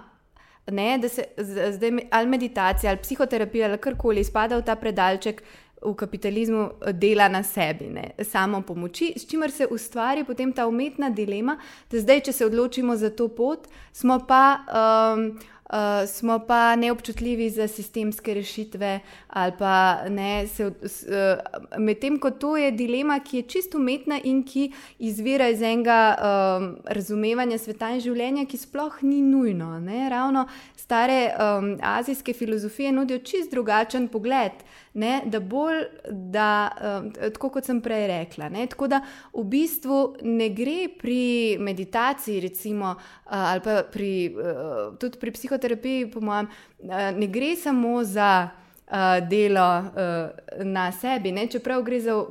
[0.70, 1.24] Ne, da se
[1.72, 5.42] zdaj ali meditacija ali psihoterapija ali karkoli spada v ta predalček
[5.82, 11.10] v kapitalizmu, dela na sebi, ne, samo pomoči, s čimer se ustvari potem ta umetna
[11.10, 11.56] dilema,
[11.90, 14.44] da zdaj, če se odločimo za to pot, smo pa.
[14.68, 15.32] Um,
[15.72, 20.46] uh, smo pa neobčutljivi za sistemske rešitve, ali pa ne.
[20.58, 26.16] Uh, Medtem ko to je dilema, ki je čisto umetna in ki izvira iz enega
[26.16, 29.78] um, razumevanja sveta in življenja, ki sploh ni nujno.
[29.80, 30.08] Ne?
[30.10, 34.52] Ravno stare um, azijske filozofije nudijo čist drugačen pogled.
[34.94, 38.48] Ne, da bolj, da, um, tako kot sem prej rekla.
[38.50, 38.98] Ne, tako da
[39.32, 46.10] v bistvu ne gre pri meditaciji, recimo, uh, ali pa pri, uh, tudi pri psihoterapiji,
[46.10, 46.50] po mojem,
[46.82, 52.24] uh, ne gre samo za uh, delo uh, na sebi, ne, čeprav gre za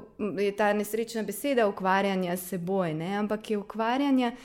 [0.58, 4.36] ta nesrečna beseda ukvarjanja s seboj, ne, ampak je ukvarjanje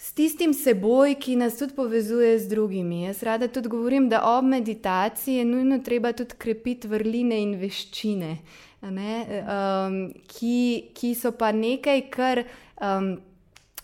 [0.00, 3.02] s tistim seboj, ki nas tudi povezuje z drugimi.
[3.02, 8.30] Jaz rada tudi govorim, da ob meditaciji je nujno treba tudi krepiti vrline in veščine,
[8.80, 10.60] um, ki,
[10.96, 12.46] ki so pa nekaj, kar.
[12.80, 13.18] Um,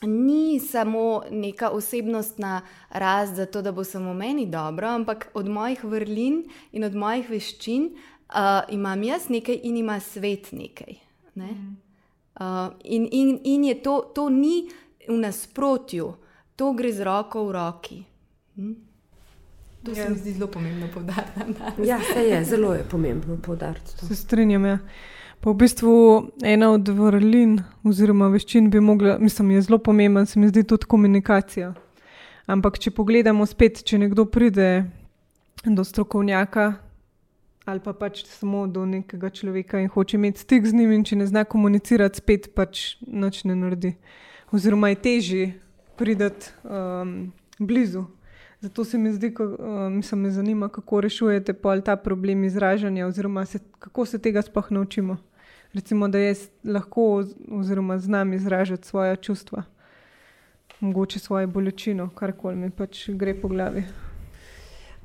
[0.07, 5.85] Ni samo neka osebnostna rast za to, da bo samo meni dobro, ampak od mojih
[5.85, 10.98] vrlin in od mojih veščin uh, imam jaz nekaj in ima svet nekaj.
[11.40, 11.48] Ne?
[12.37, 14.68] Uh, in, in, in je to, to ni
[15.09, 16.14] v nasprotju,
[16.57, 18.05] to gre z roko v roki.
[18.57, 18.75] Hm?
[19.85, 20.09] To se ja.
[20.11, 21.40] mi zdi zelo pomembno povdariti.
[21.85, 24.07] Ja, se je, zelo je pomembno povdariti.
[24.07, 24.64] Se strinjam.
[24.64, 24.79] Ja.
[25.40, 25.92] Pa v bistvu
[26.42, 30.88] ena od vrlin, oziroma veščin, bi mogla, mislim, je zelo pomemben, se mi zdi tudi
[30.88, 31.75] komunikacija.
[32.47, 34.87] Ampak, če pogledamo spet, če nekdo pride
[35.64, 36.73] do strokovnjaka
[37.66, 41.16] ali pa pač samo do nekega človeka in hoče imeti stik z njim, in če
[41.19, 43.97] ne zna komunicirati, spet pač noč ne naredi.
[44.52, 45.61] Oziroma je težje
[45.96, 48.04] prideti um, blizu.
[48.61, 51.54] Zato se mi zdi, da uh, me zanima, kako rešujete
[51.85, 55.16] ta problem izražanja, oziroma se, kako se tega sploh naučimo.
[55.74, 59.62] Recimo, da jaz lahko, oziroma znam izražati svoje čustva,
[60.80, 63.85] mogoče svojo bolečino, karkoli mi pač gre po glavi.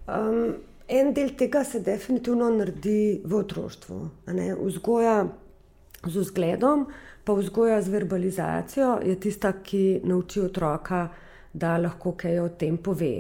[0.08, 0.54] Um,
[0.88, 4.10] en del tega se definitivno naredi v otroštvu.
[4.64, 5.28] Vzgoja
[6.08, 6.88] z vzgledom,
[7.24, 11.08] pa vzgoja z verbalizacijo je tista, ki nauči otroka,
[11.54, 13.16] da lahko kaj o tem pove.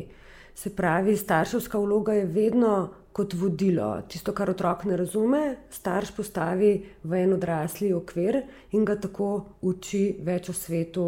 [0.55, 4.01] Se pravi, starševska vloga je vedno kot vodilo.
[4.07, 6.71] Tisto, kar otrok ne razume, starš postavi
[7.03, 11.07] v en odrasli okvir in ga tako uči več o svetu,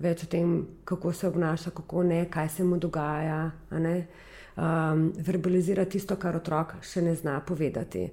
[0.00, 3.50] več o tem, kako se obnaša, kako ne, kaj se mu dogaja.
[3.70, 8.08] Um, verbalizira tisto, kar otrok še ne zna povedati.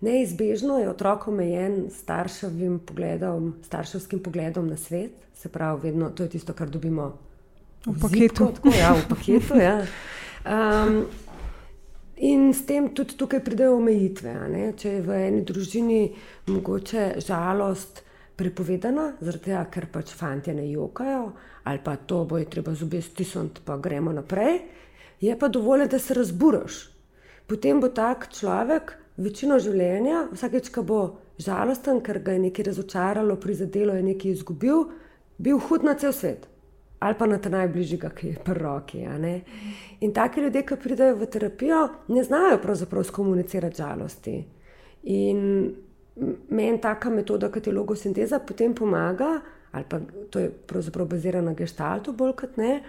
[0.00, 6.28] Neizbežno je otrok omejen starševim pogledom, starševskim pogledom na svet, se pravi, vedno to je
[6.36, 7.14] tisto, kar dobimo
[7.86, 8.50] v, v paketu.
[8.58, 9.76] Tako, ja, v paketu ja.
[10.44, 10.98] um,
[12.16, 14.34] in s tem tudi tukaj pridejo omejitve.
[14.76, 16.02] Če je v eni družini
[16.52, 18.02] mogoče žalost
[18.36, 21.30] prepovedana, zaradi tega, ker pač fanti ne jokajo,
[21.64, 24.60] ali pa to bo je treba zobe stisniti, pa gremo naprej,
[25.24, 26.82] je pa dovolj, da se razburaš.
[27.48, 31.00] Potem bo tak človek večino življenja, vsakeč, ko bo
[31.42, 34.84] žalosten, ker ga je nekaj razočaralo, prizadelo, je nekaj izgubil,
[35.38, 36.46] bil hud na cel svet.
[37.00, 39.02] Ali pa na ta najbližjega, ki je pri roki.
[40.00, 44.36] In taki ljudje, ki pridejo v terapijo, ne znajo pravzaprav skomunicirati žalosti.
[45.12, 45.42] In
[46.48, 49.40] meni taka metoda, kot je logosinteza, potem pomaga,
[49.72, 50.00] ali pa
[50.30, 52.80] to je pravzaprav bazirano na gestaltu, bolj kot ne,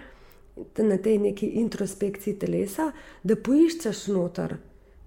[0.78, 2.88] na tej neki introspekciji telesa,
[3.22, 4.56] da poiščeš noter,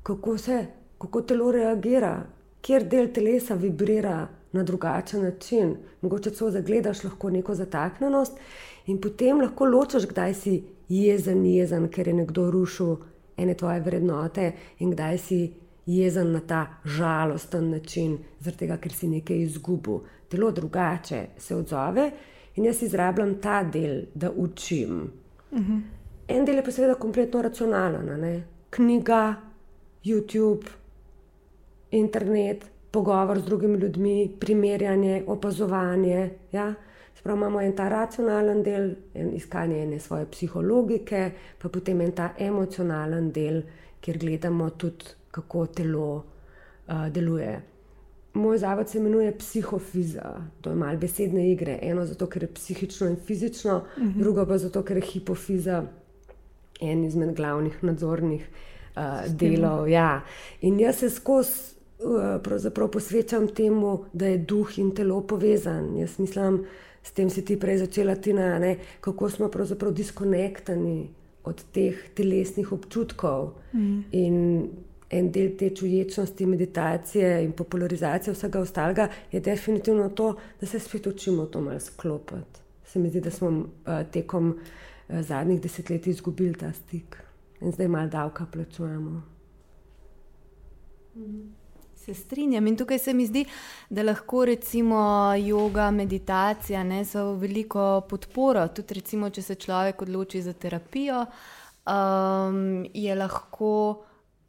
[0.06, 0.60] kako se
[1.02, 2.14] kako telo reagira,
[2.62, 5.76] kjer del telesa vibrira na drugačen način.
[6.02, 8.38] Mogoče celo zagledaš lahko neko zataknjenost
[8.86, 12.96] in potem lahko ločiš, kdaj si jezen, jezen, ker je nekdo rušil
[13.38, 15.40] ene tvoje vrednote in kdaj si
[15.86, 20.04] jezen na ta žalosten način, zaradi tega, ker si nekaj izgubil.
[20.30, 22.12] Telo drugače se odzove
[22.56, 25.12] in jaz izrabljam ta del, da učim.
[25.52, 25.72] Uh mhm.
[25.72, 25.82] -huh.
[26.28, 29.36] En del je pa seveda kompletno racionalen, knjiga,
[30.04, 30.81] YouTube,
[31.92, 36.30] internet, pogovor z drugimi ljudmi, primerjanje, opazovanje.
[36.52, 36.74] Ja?
[37.16, 42.32] Sprav imamo en ta racionalen del, en iskanje ene svoje psihologike, pa potem en ta
[42.38, 43.62] emocionalen del,
[44.02, 47.62] kjer gledamo tudi, kako telo uh, deluje.
[48.34, 51.80] Moj zavod se imenuje psihofiza, to je malo besedne igre.
[51.82, 54.10] Eno zato, ker je psihično in fizično, uh mhm.
[54.10, 54.20] -huh.
[54.20, 55.84] drugo pa zato, ker je hipofiza
[56.82, 58.50] en izmed glavnih nadzornih
[58.96, 59.90] uh, delov.
[59.90, 60.22] Ja.
[60.62, 61.81] In jaz se skozi
[62.44, 65.98] pravzaprav posvečam temu, da je duh in telo povezan.
[65.98, 66.66] Jaz mislim,
[67.04, 71.10] s tem si ti prej začela, Tina, ne, kako smo pravzaprav diskonektani
[71.44, 73.54] od teh telesnih občutkov.
[73.74, 74.00] Mm.
[74.12, 74.70] In
[75.12, 81.08] en del te čuječnosti, meditacije in popularizacije vsega ostalega je definitivno to, da se spet
[81.08, 82.62] učimo to malo sklopiti.
[82.86, 83.66] Se mi zdi, da smo uh,
[84.12, 87.18] tekom uh, zadnjih desetletij izgubili ta stik
[87.62, 89.22] in zdaj malo davka plačujemo.
[91.16, 91.61] Mm.
[92.06, 93.44] Se strinjam in tukaj se mi zdi,
[93.90, 94.98] da lahko recimo
[95.38, 98.64] yoga, meditacija ne, so veliko podporo.
[98.74, 101.20] Tudi recimo, če se človek odloči za terapijo,
[101.86, 102.58] um,
[102.94, 103.74] je lahko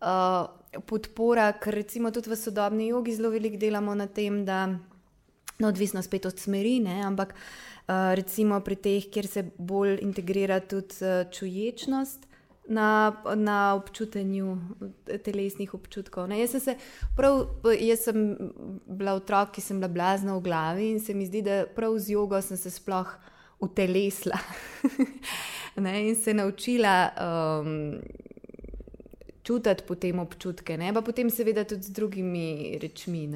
[0.01, 5.69] uh, podpora, ker recimo tudi v sodobni jogi zelo veliko delamo na tem, da no,
[5.69, 11.05] odvisno spet od smeri, ne, ampak uh, recimo pri teh, kjer se bolj integrira tudi
[11.05, 12.32] uh, čuječnost
[12.73, 14.57] na, na občutenju
[15.25, 16.31] telesnih občutkov.
[16.33, 16.77] Jaz sem, se,
[17.17, 17.45] prav,
[17.77, 18.23] jaz sem
[18.89, 22.17] bila otrok, ki sem bila blazna v glavi in se mi zdi, da prav z
[22.17, 23.13] jogo sem se sploh
[23.63, 24.39] utelesla
[26.09, 28.01] in se naučila um,
[29.43, 30.93] čutiti potem občutke, ne?
[30.93, 33.29] pa potem seveda tudi z drugimi rečmi.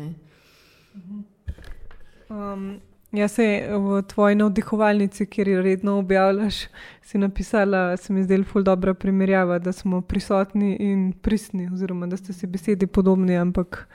[2.28, 2.80] Um,
[3.16, 6.66] jaz se v tvoji navdihovalnici, kjer jo redno objavljaš,
[7.02, 12.16] si napisala, se mi zdela ful dobra primerjava, da smo prisotni in pristni, oziroma da
[12.16, 13.88] ste si besedi podobni, ampak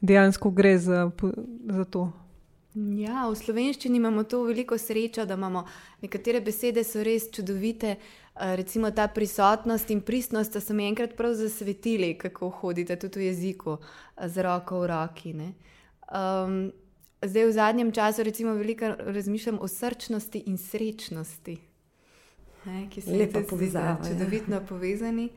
[0.00, 1.10] dejansko gre za,
[1.70, 2.10] za to.
[2.74, 5.66] Ja, v slovenščini imamo to veliko srečo, da imamo
[6.00, 7.96] nekatere besede, so res čudovite.
[8.32, 13.20] Eh, recimo ta prisotnost in pristnost, da so mi enkrat prav zasvetili, kako hodite tudi
[13.20, 13.76] v jeziku,
[14.16, 15.34] eh, z roko v roki.
[16.12, 16.72] Um,
[17.22, 21.56] zdaj, v zadnjem času, recimo, veliko razmišljam o srčnosti in srečnosti,
[22.64, 24.08] ne, ki so lepo povezani.
[24.08, 25.28] Čudovitno povezani.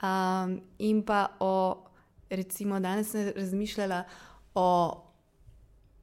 [0.00, 1.84] Um, in pa o,
[2.30, 4.04] recimo, danes sem razmišljala
[4.54, 5.00] o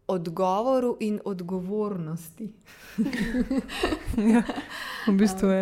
[0.08, 2.54] odgovoru in odgovornosti.
[4.34, 4.44] ja,
[5.08, 5.62] v bistvu je.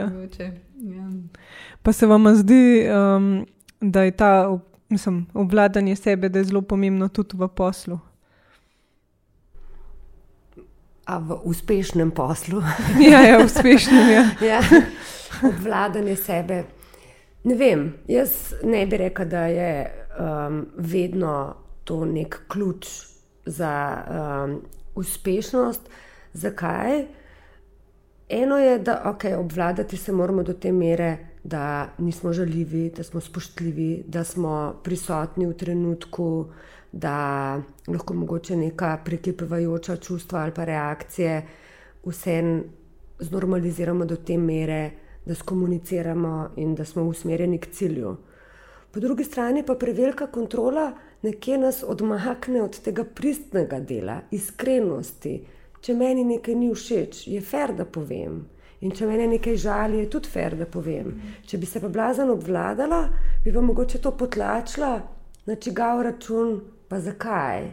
[0.75, 1.09] Ja.
[1.81, 3.45] Pa se vam zdi, um,
[3.81, 4.59] da je ta
[4.89, 7.99] mislim, obvladanje sebe zelo pomembno tudi v poslu?
[11.05, 12.61] A v uspešnem poslu.
[13.11, 14.09] ja, ja, uspešnem.
[14.09, 14.23] Ja.
[14.51, 14.61] ja.
[15.43, 16.63] Obvladanje sebe.
[17.45, 19.69] Ne vem, jaz ne bi rekel, da je
[20.17, 22.87] um, vedno to nek ključ
[23.45, 23.73] za
[24.09, 24.61] um,
[24.95, 25.89] uspešnost.
[26.33, 27.05] Zakaj?
[28.29, 33.21] Eno je, da okay, obvladati se moramo do te mere, da nismo žaljivi, da smo
[33.21, 36.45] spoštljivi, da smo prisotni v trenutku,
[36.95, 41.41] da lahko mogoče neka preklepevajoča čustva ali pa reakcije
[42.05, 42.61] vse
[43.19, 44.91] znormaliziramo do te mere,
[45.25, 48.15] da skomuniciramo in da smo usmerjeni k cilju.
[48.91, 55.39] Po drugi strani pa prevelika kontrola nekje nas odmakne od tega pristnega dela, iskrenosti.
[55.81, 58.45] Če meni nekaj ni všeč, je fer, da povem.
[58.81, 61.11] In če me nekaj žali, je tudi fer, da povem.
[61.45, 63.01] Če bi se pa blazen obvladala,
[63.43, 64.93] bi pa mogoče to potlačila
[65.45, 66.55] na čigav račun,
[66.87, 67.69] pa zakaj.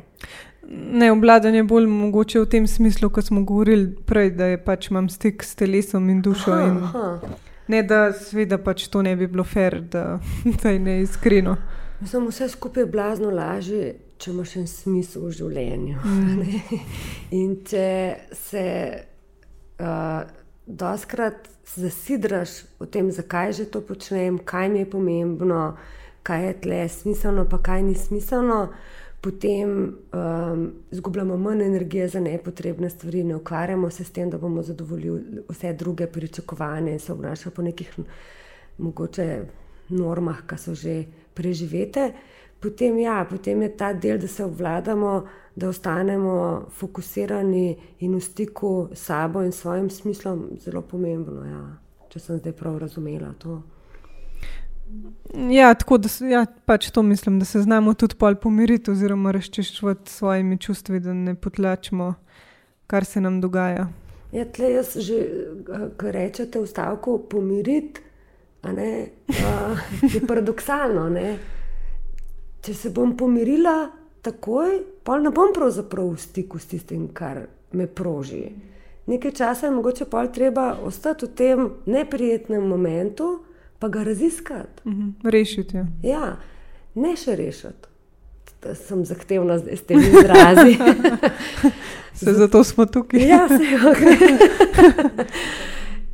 [0.70, 4.90] Ne, obvladanje je bolj mogoče v tem smislu, kot smo govorili prej, da je pač
[4.90, 6.52] imam stik s telesom in dušo.
[6.52, 7.38] Aha, in aha.
[7.68, 10.18] Ne, da seveda pač to ne bi bilo fer, da,
[10.62, 11.56] da je neiskreno.
[12.06, 15.98] Samo vse skupaj je blazno lažje, če imaš en smisel v življenju.
[16.04, 16.42] Mm.
[17.38, 17.88] In če
[18.34, 18.64] se
[19.82, 20.22] uh,
[20.66, 25.62] doskrat zasidraš v tem, zakaj že to počnem, kaj mi je pomembno,
[26.26, 28.66] kaj je tle smiselno, pa kaj ni smiselno.
[29.22, 34.62] Potem um, izgubljamo manj energije za nepotrebne stvari, ne ukvarjamo se s tem, da bomo
[34.62, 37.92] zadovoljili vse druge pričakovanja in se obnašamo po nekih
[38.78, 39.44] mogoče
[39.88, 41.04] normah, ki so že
[41.34, 42.12] preživete,
[42.60, 48.88] potem, ja, potem je ta del, da se obvladamo, da ostanemo fokusirani in v stiku
[48.92, 51.44] s sabo in svojim smislom, zelo pomembno.
[51.44, 51.62] Ja,
[52.08, 53.62] če sem zdaj prav razumela to.
[55.50, 60.10] Ja, tako da ja, pač to mislim, da se znamo tudi pol pomiriti, oziroma razčiščevati
[60.10, 62.14] s svojimi čustvi, da ne potlačimo,
[62.86, 63.88] kar se nam dogaja.
[64.32, 65.18] Ja, tle jaz že,
[65.96, 68.00] kar rečete v stavku, pomiriti
[68.70, 69.78] ne, uh,
[70.14, 71.08] je paradoksalno.
[71.08, 71.38] Ne?
[72.62, 73.90] Če se bom pomirila
[74.22, 78.44] takoj, pa ne bom pravzaprav v stiku s tistim, kar me proži.
[79.10, 83.40] Nekaj časa je mogoče pa treba ostati v tem neprijetnem momentu,
[83.82, 84.82] pa ga raziskati.
[84.84, 85.30] Uh mhm, -huh.
[85.30, 85.76] Rešiti.
[85.76, 85.86] Ja.
[86.02, 86.36] ja,
[86.94, 87.88] ne še rešiti.
[88.62, 90.78] Da sem zahtevna zdaj s temi izrazi.
[92.24, 93.26] se zato smo tukaj.
[93.28, 93.98] ja, se je ok.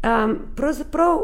[0.09, 1.19] um, pravzaprav,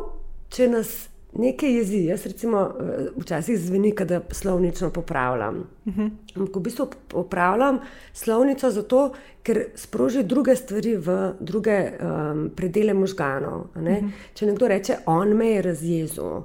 [0.48, 2.04] če nas nekaj jezi.
[2.04, 5.56] Jaz recimo eh, včasih zveni, da slovnično popravljam.
[5.84, 6.06] Uh mhm.
[6.34, 6.56] -huh.
[6.56, 7.78] V bistvu popravljam
[8.12, 9.12] slovnico zato,
[9.42, 13.60] ker sproži druge stvari v druge um, predele možganov.
[13.60, 13.88] Uh mhm.
[13.88, 14.10] -huh.
[14.34, 16.42] Če nekdo reče, on me je razjezil,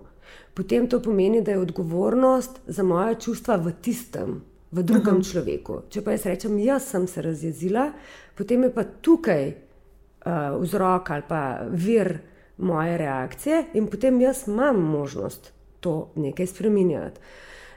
[0.54, 4.42] potem to pomeni, da je odgovornost za moje čustva v tistem.
[4.72, 5.32] V drugem uh -huh.
[5.32, 5.82] človeku.
[5.90, 7.92] Če pa jaz rečem, jaz sem se razjezila,
[8.38, 12.20] potem je pa tukaj uh, vzrok ali pa vir uh,
[12.60, 17.20] moje reakcije in potem jaz imam možnost to nekaj spremenjati.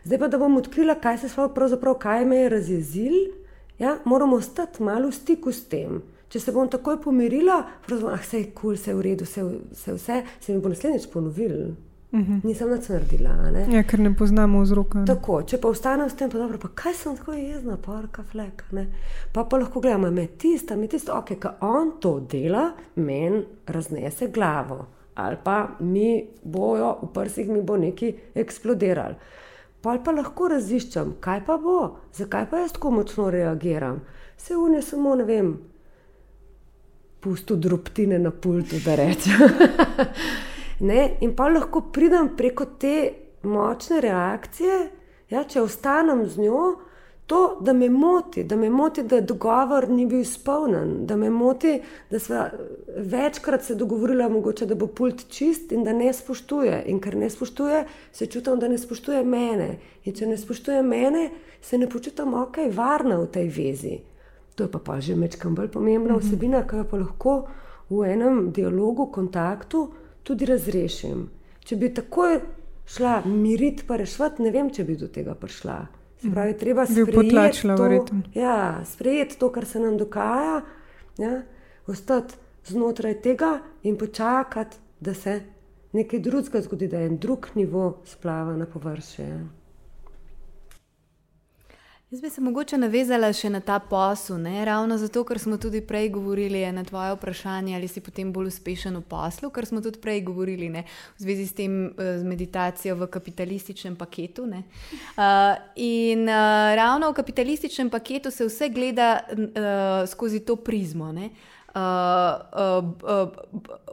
[0.05, 3.15] Zdaj pa, da bom odkrila, kaj se sploh pravzaprav, kaj me je razjezil,
[3.79, 6.03] ja, moramo ostati malo v stiku s tem.
[6.29, 9.95] Če se bom takoj pomirila, da ah, je kul, vse je v redu, vse, vse,
[9.99, 11.75] vse se mi bo naslednjič ponovil.
[12.13, 12.33] Uh mhm.
[12.33, 12.45] -huh.
[12.45, 13.51] Nisem nič naredila.
[13.51, 13.67] Ne?
[13.77, 15.05] Ja, ker ne poznamo vzroka.
[15.07, 18.65] Tako, če pa ostanem s tem, pa, dobro, pa kaj sem tako jezna, porka, flek.
[18.71, 18.87] Ne?
[19.33, 24.29] Pa pa lahko gledamo, me tista, me tista, ok, ki on to dela, meni raznese
[24.29, 24.87] glavo.
[25.15, 29.15] Ali pa mi bojo, v prsih mi bo neki eksplodirali.
[29.83, 34.01] Pa pa lahko raziščem, kaj pa bo, zakaj pa jaz tako močno reagiram.
[34.37, 35.59] Vse unije samo ne vem.
[37.23, 39.33] pusto drobtine na pultu, da rečem.
[40.81, 43.13] in pa lahko pridem preko te
[43.43, 44.79] močne reakcije,
[45.31, 46.65] ja, če ostanem z njo.
[47.27, 51.79] To, da me moti, da me moti, da dogovor ni bil izpolnjen, da me moti,
[52.11, 52.43] da smo
[52.99, 56.83] večkrat se dogovorili, mogoče, da bo pult čist in da ne spoštuje.
[56.93, 59.79] In ker ne spoštuje, se čutim, da ne spoštuje mene.
[60.05, 61.29] In če ne spoštuje mene,
[61.63, 63.97] se ne počutim ok, varna v tej vezi.
[64.59, 66.27] To je pa, pa že mečkam bolj pomembna mhm.
[66.27, 67.37] vsebina, ki jo pa lahko
[67.89, 69.87] v enem dialogu, kontaktu
[70.23, 71.29] tudi razrešim.
[71.65, 72.41] Če bi takoj
[72.87, 75.79] šla miriti, pa rešiti, ne vem, če bi do tega prišla.
[76.23, 80.61] Pravi, treba sprejeti to, ja, sprejeti to, kar se nam dogaja,
[81.19, 81.33] ja,
[81.91, 82.39] ostati
[82.71, 85.41] znotraj tega in počakati, da se
[85.93, 89.27] nekaj drugega zgodi, da je en drug nivo splava na površje.
[92.13, 94.67] Jaz bi se mogoče navezala še na ta posel, ne?
[94.69, 98.99] ravno zato, ker smo tudi prej govorili na tvoje vprašanje, ali si potem bolj uspešen
[98.99, 100.83] v poslu, ker smo tudi prej govorili ne?
[101.17, 104.45] v zvezi s tem eh, z meditacijo v kapitalističnem paketu.
[104.45, 104.61] Uh,
[106.05, 111.15] in uh, ravno v kapitalističnem paketu se vse gleda uh, skozi to prizmo.
[111.17, 111.33] Ne?
[111.73, 111.81] Uh,
[112.53, 113.92] uh, uh,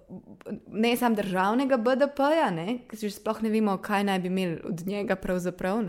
[0.71, 2.49] ne samo državnega BDP-ja,
[2.89, 5.83] ki že sploh ne vemo, kaj naj bi imeli od njega, pravzaprav.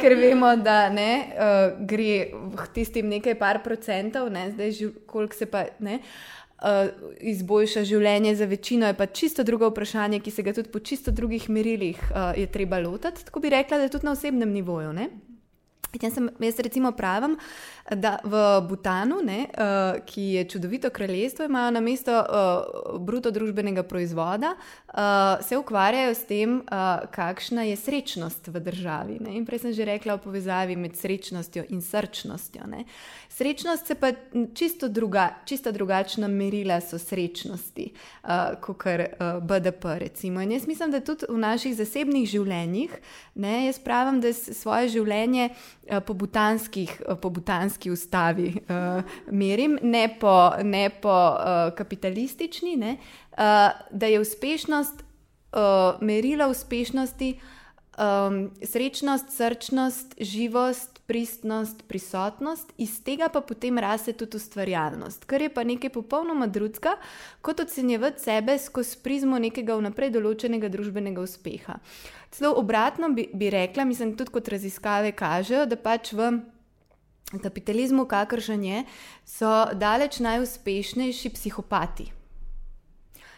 [0.00, 5.50] Ker vemo, da ne, uh, gre v tistim nekaj par procentov, ne, zdaj koliko se
[5.50, 6.00] pa ne.
[6.64, 6.86] Uh,
[7.20, 11.10] izboljša življenje za večino, je pa čisto drugo vprašanje, ki se ga tudi po čisto
[11.10, 13.24] drugih merilih uh, je treba lotiti.
[13.26, 14.94] Tako bi rekla, da je tudi na osebnem nivoju.
[16.02, 17.36] Jaz, sem, jaz recimo pravim,
[17.90, 23.82] da v Butanu, ne, uh, ki je čudovito kraljestvo, imajo na mesto uh, bruto družbenega
[23.82, 24.94] proizvoda, uh,
[25.44, 29.18] se ukvarjajo s tem, uh, kakšna je srečnost v državi.
[29.20, 29.36] Ne.
[29.36, 32.66] In prej sem že rekla o povezavi med srečnostjo in srčnostjo.
[32.66, 32.84] Ne.
[33.28, 34.12] Srečnost se pa
[34.54, 37.90] čisto, druga, čisto drugačna merila so srečnosti,
[38.24, 39.84] uh, kot kar uh, BDP.
[39.98, 40.40] Recimo.
[40.40, 42.96] In jaz mislim, da tudi v naših zasebnih življenjih,
[43.34, 45.50] ne, jaz pravim, da svoje življenje
[46.06, 47.02] po butanskih.
[47.08, 52.96] Uh, po britanski ustavi uh, merim, ne po, ne po uh, kapitalistični, ne,
[53.32, 53.38] uh,
[53.90, 57.40] da je uspešnost, uh, merila uspešnosti,
[57.98, 65.50] um, srečnost, srčnost, živost, pristnost, prisotnost, iz tega pa potem raste tudi ustvarjalnost, kar je
[65.52, 66.96] pa nekaj popolnoma drugega,
[67.44, 71.78] kot ocenjevati sebe skozi prizmo nekega vnaprej določenega družbenega uspeha.
[72.32, 76.32] Celo obratno bi, bi rekla, mislim, tudi kot raziskave kažejo, da pač v
[77.42, 78.84] kapitalizmu, kakršen je,
[79.28, 82.10] so daleč najuspešnejši psihopati.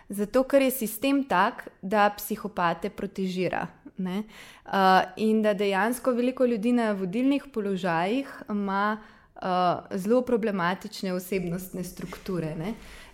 [0.08, 3.66] Zato, ker je sistem tak, da psihopate protežira.
[3.98, 4.22] Ne?
[4.64, 4.72] Uh,
[5.16, 8.98] in da dejansko veliko ljudi na vodilnih položajih ima
[9.34, 9.42] uh,
[9.90, 12.54] zelo problematične osebnostne strukture.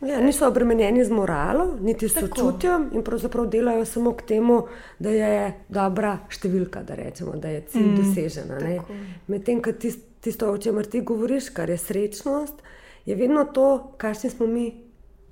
[0.01, 4.63] Ja, niso obremenjeni z moralo, niti s čutjem, in pravzaprav delajo samo k temu,
[4.99, 8.57] da je dobra številka, da rečemo, da je cilj mm, dosežen.
[9.31, 12.55] Medtem, ko tisti tisto, o čemer ti govoriš, kar je srečnost,
[13.07, 14.75] je vedno to, kakšni smo mi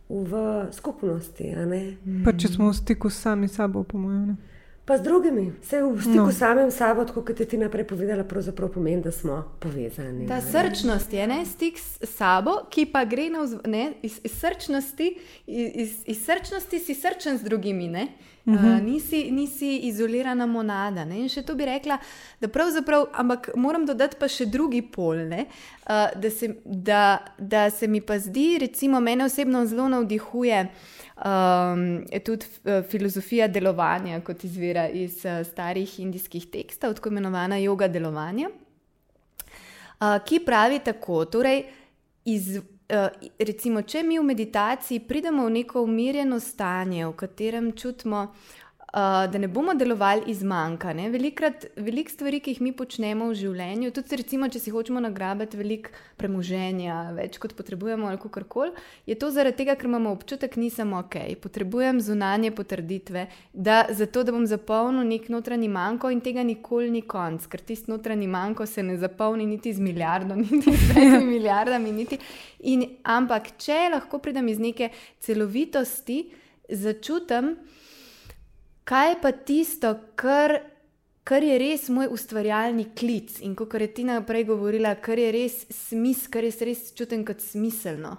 [0.09, 1.55] v skupnosti.
[2.25, 4.37] Pa če smo v stiku sami s sabo, po mojem.
[4.91, 6.33] Pa z drugimi, vse v stiku no.
[6.33, 10.27] samim sabo, kot je ti naprej povedala, pravzaprav pomeni, da smo povezani.
[10.27, 10.43] Ta ne?
[10.43, 15.15] srčnost je ne, stik s sabo, ki pa gre ne, iz, iz, srčnosti,
[15.47, 17.87] iz, iz srčnosti, si srčen z drugimi.
[17.89, 18.09] Ne?
[18.47, 18.77] Uh -huh.
[18.77, 21.05] uh, nisi, nisi izolirana monada.
[21.05, 21.21] Ne?
[21.21, 21.99] In še to bi rekla,
[22.41, 25.17] da pravzaprav, ampak moram dodati pa še drugi pol.
[25.17, 25.47] Uh,
[26.17, 30.69] da, se, da, da se mi pa zdi, recimo, mene osebno zelo navdihuje
[31.25, 37.89] um, tudi uh, filozofija delovanja, kot izvira iz uh, starih indijskih tekstov, tako imenovana yoga
[37.89, 41.25] delovanja, uh, ki pravi tako.
[41.25, 41.65] Torej,
[42.25, 43.09] iz, uh,
[43.39, 48.61] recimo, če mi v meditaciji pridemo v neko umirjeno stanje, v katerem čutimo, uh,
[48.93, 50.93] da ne bomo delovali iz manjka.
[50.93, 55.59] Velikrat, veliko stvari, ki jih mi počnemo v življenju, tudi recimo, če si hočemo nagrabiti
[55.59, 58.75] veliko premoženja, več kot potrebujemo, ali kar koli,
[59.07, 64.25] je to zaradi tega, ker imamo občutek, da nisem ok, potrebujem zunanje potrditve, da, zato,
[64.27, 68.67] da bom zapolnil nek notranji manjko in tega nikoli ni konc, ker tisti notranji manjko
[68.67, 71.93] se ne zapolni niti z milijardo, niti z petimi milijardami.
[71.95, 72.19] Niti.
[72.71, 74.91] In, ampak, če lahko pridem iz neke
[75.23, 76.25] celovitosti,
[76.71, 77.55] začutim,
[78.91, 80.57] kaj je pa tisto, kar,
[81.25, 85.63] kar je res moj ustvarjalni klic in kot je Tina prej govorila, kar je res
[85.71, 88.17] smisel, kar jaz res čutim kot smiselno.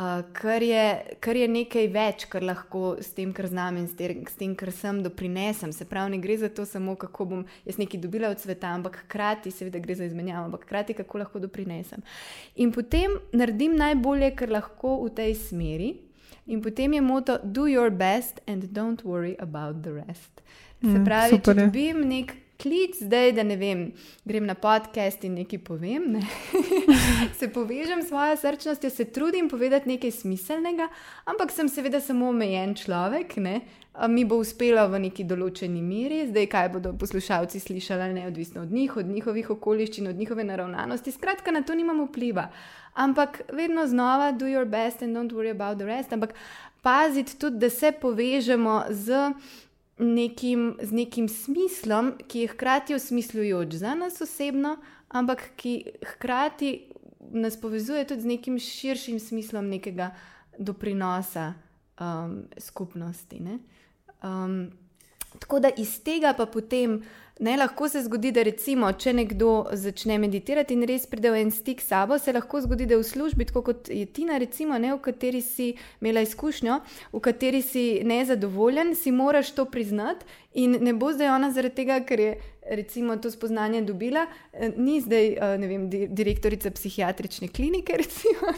[0.00, 3.96] Uh, kar, je, kar je nekaj več, kar lahko s tem, kar znam in s
[3.98, 5.74] tem, s tem kar sem, doprinesem.
[5.76, 9.02] Se pravi, ne gre za to samo, kako bom jaz nekaj dobila od sveta, ampak
[9.02, 12.04] hkrati, seveda, gre za izmenjavo, ampak hkrati, kako lahko doprinesem.
[12.64, 15.90] In potem naredim najbolje, kar lahko v tej smeri.
[16.46, 20.42] In potem je moto: Do your best and don't worry about the rest.
[20.80, 23.86] Se mm, pravi, mm, če dobim nek klic, zdaj, da ne vem,
[24.24, 26.22] grem na podcast in nekaj povem, ne?
[27.38, 30.88] se povežem s svojo srčnostjo, se trudim povedati nekaj smiselnega,
[31.24, 33.36] ampak sem seveda samo omejen človek.
[33.36, 33.60] Ne?
[34.08, 38.96] Mi bo uspelo v neki določeni meri, zdaj kaj bodo poslušalci slišali, neodvisno od njih,
[38.96, 41.12] od njihovih okoliščin, od njihove naravnanosti.
[41.16, 42.50] Skratka, na to nimamo vpliva.
[42.94, 46.12] Ampak vedno znova, do your best and don't worry about the rest.
[46.12, 46.34] Ampak
[46.82, 49.32] paziti tudi, da se povežemo z
[49.98, 54.76] nekim, z nekim smislom, ki je hkrati osmislujoč za nas osebno,
[55.08, 55.84] ampak ki
[56.14, 56.90] hkrati
[57.30, 60.10] nas povezuje tudi z nekim širšim smislom nekega
[60.58, 61.54] doprinosa
[62.00, 63.42] um, skupnosti.
[64.22, 64.70] Um,
[65.38, 67.02] tako da iz tega pa potem.
[67.40, 71.52] Ne, lahko se zgodi, da recimo, če nekdo začne meditirati in res pride v en
[71.56, 74.90] stik s sabo, se lahko zgodi, da v službi, tako kot je Tina, recimo, ne,
[74.92, 75.70] v kateri si
[76.02, 76.76] imela izkušnjo,
[77.14, 82.00] v kateri si nezadovoljen, si moraš to priznati in ne bo zdaj ona zaradi tega,
[82.04, 82.32] ker je
[82.70, 88.52] recimo to spoznanje dobila, eh, ni zdaj eh, vem, direktorica psihiatrične klinike, recimo,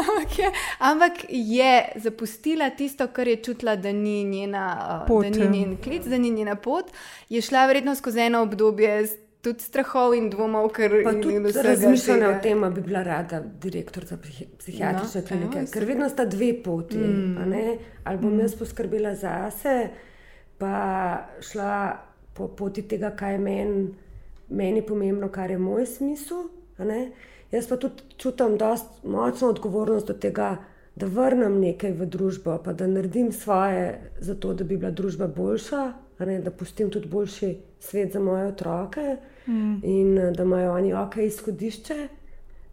[0.00, 4.66] ampak, je, ampak je zapustila tisto, kar je čutila, da ni, njena,
[5.02, 5.50] eh, pot, da ni ja.
[5.50, 6.92] njen klic, da ni njena pot,
[7.28, 9.06] je šla verjetno skozi eno obdobje.
[9.38, 13.38] Tudi strahov in dvomov, ker je bilo vse razmišljanje o tem, da bi bila rada
[13.62, 14.18] direktorica
[14.58, 15.62] psihiatrične no, klinike.
[15.72, 16.98] Ker vedno sta dve poti.
[16.98, 17.78] Mm.
[18.04, 18.40] Ali bom mm.
[18.40, 19.92] jaz poskrbela za sebe,
[20.58, 21.96] pa šla
[22.34, 23.88] po poti tega, kaj je meni,
[24.48, 26.48] meni pomembno, kar je moj smisel.
[27.52, 28.58] Jaz pa tudi čutim
[29.02, 30.56] močno odgovornost do tega,
[30.98, 35.82] da vrnem nekaj v družbo, pa da naredim svoje, zato da bi bila družba boljša,
[36.18, 39.74] da pustim tudi boljši svet za moje otroke mm.
[39.82, 42.08] in da imajo oni ok izhodišče.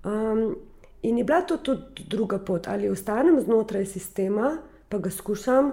[0.05, 0.55] Um,
[1.01, 4.57] in je bila to tudi druga pot, ali ostanem znotraj sistema,
[4.89, 5.71] pa ga skušam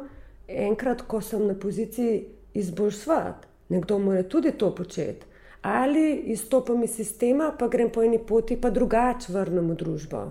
[0.56, 2.24] enkrat, ko sem na poziciji
[2.54, 5.26] izboljšati, nekdo mora tudi to početi.
[5.62, 10.22] Ali izstopam iz sistema, pa grem po eni poti, pa drugače vrnem v družbo.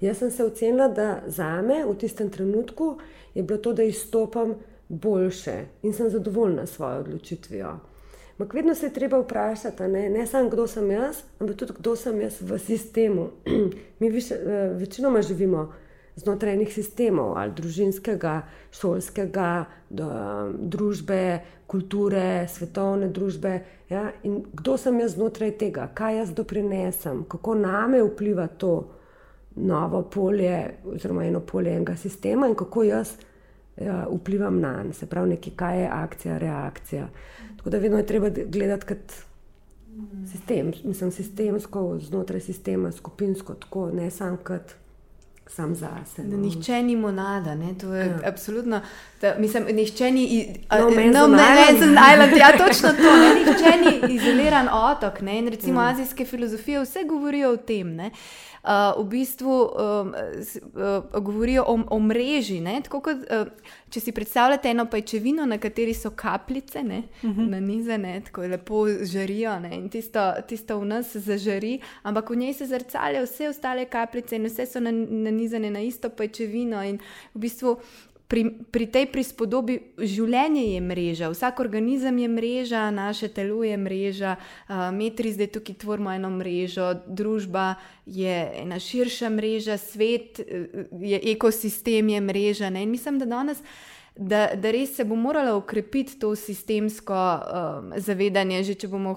[0.00, 2.98] Jaz sem se ocenila, da za me v tistem trenutku
[3.34, 4.54] je bilo to, da izstopam
[4.88, 7.78] boljše in sem zadovoljna s svojo odločitvijo.
[8.38, 11.96] Ampak vedno se je treba vprašati, ne, ne samo kdo sem jaz, ampak tudi kdo
[11.96, 13.30] sem jaz v sistemu.
[14.00, 15.72] Mi više, eh, večinoma živimo
[16.16, 18.40] znotraj enih sistemov, ali družinskega,
[18.72, 20.08] šolskega, do,
[20.56, 21.22] družbe,
[21.68, 23.58] kulture, svetovne družbe.
[23.90, 24.08] Ja?
[24.24, 28.74] In kdo sem jaz znotraj tega, kaj jaz doprinesem, kako name vpliva to
[29.56, 33.14] novo polje, oziroma eno polje enega sistema in kako jaz
[33.76, 37.08] ja, vplivam na njega, se pravi, nekaj, kaj je akcija, reakcija.
[37.56, 39.16] Tako da vedno je treba gledati kot.
[40.30, 44.74] Sistem, mislim, sistemsko, znotraj sistema, skupinsko, tako ne samo kot
[45.46, 46.28] sam za sebe.
[46.28, 46.36] No.
[46.36, 47.74] Nihče ni monada, ne?
[47.80, 48.18] to je ja.
[48.24, 48.80] absolutno.
[49.20, 50.26] Da, mislim, nihče ni
[50.80, 51.12] izoliran.
[51.12, 51.28] No,
[52.36, 53.16] ja, točno to.
[53.16, 53.34] Ne?
[53.38, 55.20] Nihče ni izoliran otok.
[55.20, 55.38] Ne?
[55.38, 55.88] In recimo ja.
[55.88, 57.94] azijske filozofije vse govorijo o tem.
[57.94, 58.10] Ne?
[58.98, 60.14] V bistvu um,
[60.74, 62.58] uh, govorijo o, o mreži.
[62.88, 63.46] Kot, uh,
[63.90, 67.40] če si predstavljate eno pajčevino, na kateri so kapljice, ne, uh mhm.
[67.40, 67.50] -huh.
[67.50, 72.54] na nizene, tako lepo žarijo, ne, in tisto, tisto v nas zažari, ampak v njej
[72.54, 76.82] se zrcalijo vse ostale kapljice in vse so nanizane na isto pajčevino.
[76.82, 76.98] In
[77.34, 77.76] v bistvu
[78.28, 84.36] pri, pri tej prispodobi življenje je mreža, vsak organizem je mreža, naše telo je mreža,
[84.36, 92.08] uh, metri zdaj tukaj tvorimo eno mrežo, družba je ena širša mreža, svet je ekosistem,
[92.08, 92.70] je mreža.
[92.70, 92.82] Ne?
[92.82, 93.62] In mislim, da danes.
[94.16, 99.12] Da, da res se bo moralo ukrepiti to sistemsko um, zavedanje, že če bomo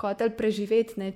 [0.00, 1.12] hoteli preživeti ne,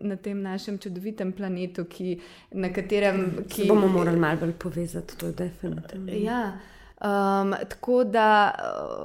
[0.00, 2.18] na tem našem čudovitem planetu, ki,
[2.52, 3.44] na katerem.
[3.48, 6.12] Ki bomo morali malo bolj povezati, to je definitivno.
[6.12, 6.58] Ja,
[7.00, 8.54] um, tako da.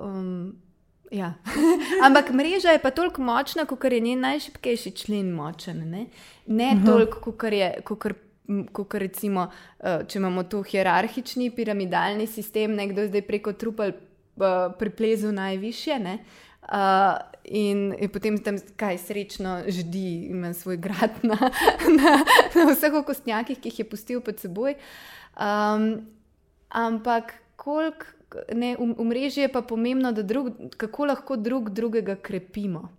[0.03, 0.57] Um,
[1.11, 1.33] Ja.
[2.05, 5.79] Ampak mreža je pa toliko močna, kot je njen najšipkejši člen močen.
[5.89, 6.05] Ne,
[6.45, 6.85] ne uh -huh.
[6.85, 7.81] toliko, kot je.
[8.71, 9.47] Kot recimo,
[9.79, 16.19] uh, če imamo tu hierarhični, piramidalni sistem, nekdo zdaj preko trupel uh, priplezel najviše, uh,
[16.69, 17.17] Uh,
[17.49, 21.37] in, in potem tam kaj srečno ždi, ima svoj grad na,
[21.99, 22.13] na,
[22.55, 24.77] na vseh okostnjakih, ki jih je pustil pod seboj.
[25.33, 26.05] Um,
[26.69, 28.05] ampak koliko,
[28.53, 32.89] ne, v, v mreži je pa pomembno, drug, kako lahko drug drugega krepimo.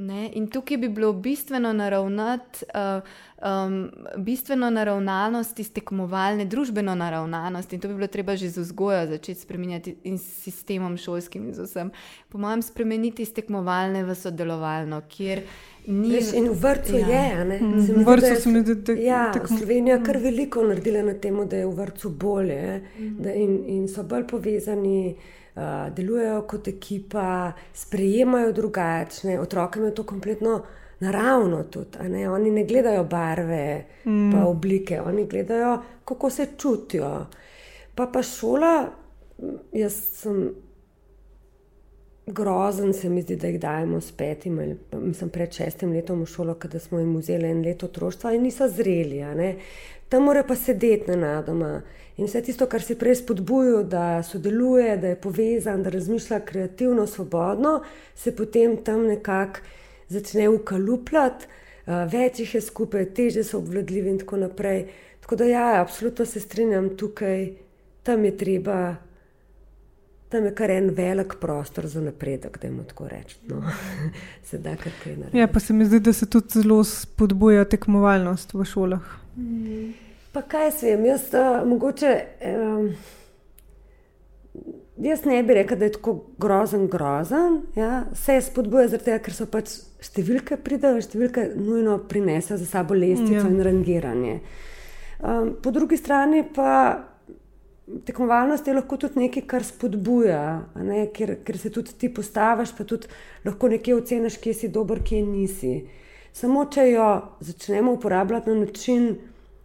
[0.00, 0.30] Ne?
[0.32, 3.02] In tukaj bi bilo bistveno naravnati, uh,
[3.66, 7.72] um, bistveno naravnanost iz tekmovalne, družbeno naravnanost.
[7.72, 11.54] In to bi bilo treba že z vzgojo začeti spremenjati in s sistemom šolskim in
[11.54, 11.90] z vsem.
[12.28, 15.42] Po mojem, spremeniti iz tekmovalne v sodelovalno, kjer
[15.86, 16.14] ni.
[16.14, 17.08] Veš, in v vrtu ja.
[17.08, 17.58] je, ne?
[17.60, 19.04] Mm, v vrtu se mi zdi, da je.
[19.04, 23.28] Ja, Slovenija je kar veliko naredila na tem, da je v vrtu bolje mm.
[23.34, 25.02] in, in so bolj povezani.
[25.60, 30.62] Uh, delujejo kot ekipa, sprejemajo drugačne, otroke imajo to kompletno
[31.00, 31.62] naravno.
[31.62, 32.30] Tudi, ne?
[32.30, 34.30] Oni ne gledajo barve, mm.
[34.32, 37.26] pa oblike, oni gledajo, kako se čutijo.
[37.94, 38.88] Pa pa šola,
[39.72, 40.48] jaz sem
[42.26, 46.26] grozen, se mi zdi, da jih dajemo s petim, ali mislim pred šestim letom v
[46.26, 49.22] šolo, da smo jim vzeli en leto otroštva in niso zreli.
[50.10, 51.80] Tam mora pa sedeti na nadoma.
[52.18, 57.06] In vse tisto, kar si prej spodbujal, da sodeluje, da je povezan, da razmišlja kreativno,
[57.06, 57.78] svobodno,
[58.14, 59.62] se potem tam nekako
[60.10, 61.46] začne ukalupljati,
[62.12, 64.88] več jih je skupaj, teže so obvladljivi in tako naprej.
[65.22, 67.52] Tako da, ja, absolutno se strinjam tukaj,
[68.02, 68.80] tam je treba
[70.30, 73.60] tam je kar en velik prostor za napredek, da jim tako rečemo.
[73.60, 73.72] No.
[74.48, 75.38] se da kar kaj narediti.
[75.38, 79.08] Ja, pa se mi zdi, da se tudi zelo spodbuja tekmovalnost v šolah.
[79.36, 79.92] Mm.
[80.32, 82.14] Pa kaj se jim, jaz uh, mogoče.
[82.46, 82.92] Um,
[85.00, 87.62] Jaz ne bi rekel, da je tako grozen, grozen.
[87.76, 88.04] Ja.
[88.12, 93.46] Vse je spodbuja, zato, ker so pač številke pridejo, številke nujno prinesejo za sabo lestvico
[93.46, 93.48] ja.
[93.48, 94.34] in rangiranje.
[95.20, 96.74] Um, po drugi strani pa
[98.06, 100.42] tekmovalnost je lahko tudi nekaj, kar spodbuja,
[100.84, 101.06] ne?
[101.14, 103.08] ker, ker se tudi ti postaviš, pa tudi
[103.44, 105.74] lahko nekaj oceniš, kje si dober, kje nisi.
[106.32, 107.08] Samo če jo
[107.40, 109.16] začnemo uporabljati na način,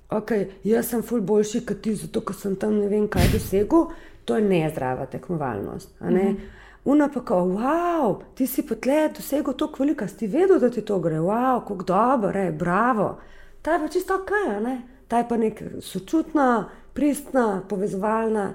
[0.09, 3.89] okay, jaz sem ful boljši kot ti, zato ker sem tam ne vem kaj dosegel,
[4.25, 5.99] to je nezdrava tekmovalnost.
[6.01, 6.09] Ne?
[6.09, 6.37] Mm -hmm.
[6.85, 10.81] Una pa kao, wow, ti si pa tle dosegel to kvalika, si vedel, da ti
[10.81, 13.17] to gre, wow, kako dobro, je, bravo.
[13.61, 14.31] Ta je pa čisto ok,
[14.63, 14.81] ne?
[15.07, 18.53] ta je pa nek sočutna, pristna, povezovalna.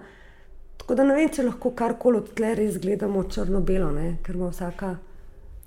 [0.77, 3.91] Tako da ne vem, če lahko karkoli od tle res gledamo črno-belo,
[4.23, 4.97] ker ima vsaka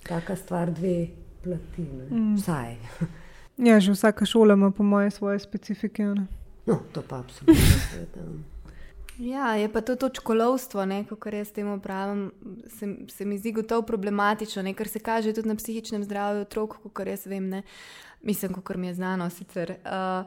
[0.08, 1.08] taka stvar dve
[1.44, 1.82] plati.
[1.82, 2.36] Mm.
[2.36, 2.76] Vsaj.
[3.70, 6.04] ja, že vsaka šola ima, po moje, svoje specifike.
[6.04, 6.28] Ne?
[6.66, 7.64] No, to pa absolutno.
[9.20, 10.82] Ja, je pa to točko lovstvo,
[11.20, 12.32] kar jaz temu pravim,
[12.68, 14.74] se, se mi zdi gotovo problematično, ne?
[14.74, 17.62] kar se kaže tudi na psihičnem zdravju otrok, kot jaz vem, ne?
[18.22, 19.76] mislim, kot mi je znano sicer.
[19.86, 20.26] Uh,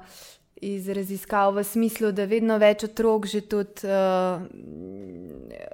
[0.56, 4.40] iz raziskav v smislu, da vedno več otrok že tudi uh,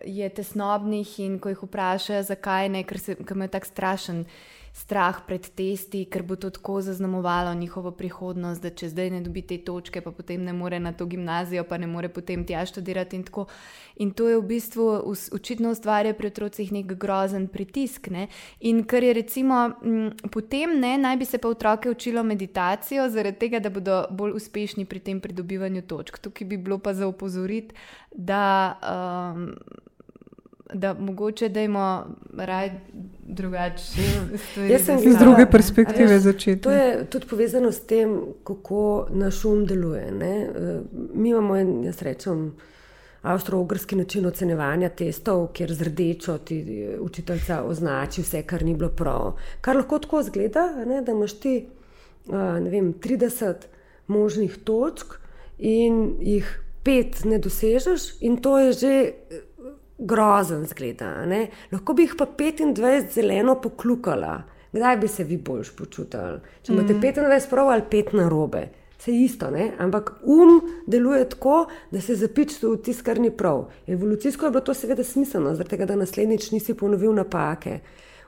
[0.03, 4.25] je tesnobnih in ko jih vprašajo, zakaj ne, ker, se, ker imajo tako strašen
[4.73, 9.43] strah pred testi, ker bo to tako zaznamovalo njihovo prihodnost, da če zdaj ne dobi
[9.45, 13.21] te točke, pa potem ne more na to gimnazijo, pa ne more potem tja študirati.
[13.21, 13.25] In,
[13.97, 14.87] in to je v bistvu
[15.37, 18.09] očitno ustvarja pri otrocih nek grozen pritisk.
[18.11, 18.29] Ne?
[18.61, 23.45] In kar je recimo m, potem, ne, naj bi se pa otroke učilo meditacijo, zaradi
[23.45, 26.17] tega, da bodo bolj uspešni pri tem pridobivanju točk.
[26.19, 27.77] Tukaj bi bilo pa za opozoriti,
[28.11, 28.45] da.
[28.81, 29.51] Um,
[30.75, 32.07] da mogoče da imamo
[32.37, 32.81] raje
[33.23, 34.03] drugače.
[34.73, 36.63] Jaz sem iz druge perspektive začeti.
[36.63, 40.11] To je tudi povezano s tem, kako naš um deluje.
[40.13, 40.49] Ne?
[41.15, 42.53] Mi imamo en, jaz rečem,
[43.23, 49.37] avstro-ogrski način ocenevanja testov, kjer z rdečo ti učiteljica označi vse, kar ni bilo prav.
[49.61, 51.03] Kar lahko tako zgleda, ne?
[51.03, 51.67] da imaš ti
[52.71, 53.55] vem, 30
[54.07, 55.15] možnih točk
[55.59, 59.13] in jih pet ne dosežeš, in to je že
[60.07, 61.15] grozen zgleda.
[61.73, 64.43] Lahko bi jih pa 25 zeleno poklukala.
[64.73, 66.39] Kdaj bi se vi boljš počutili?
[66.63, 67.01] Če imate mm.
[67.01, 69.73] 25 prav ali 5 na robe, se isto, ne?
[69.79, 73.67] ampak um deluje tako, da se zapiči v tisto, kar ni prav.
[73.87, 77.81] Evolucijsko je bilo to seveda smiselno, zato da naslednjič nisi ponovil napake.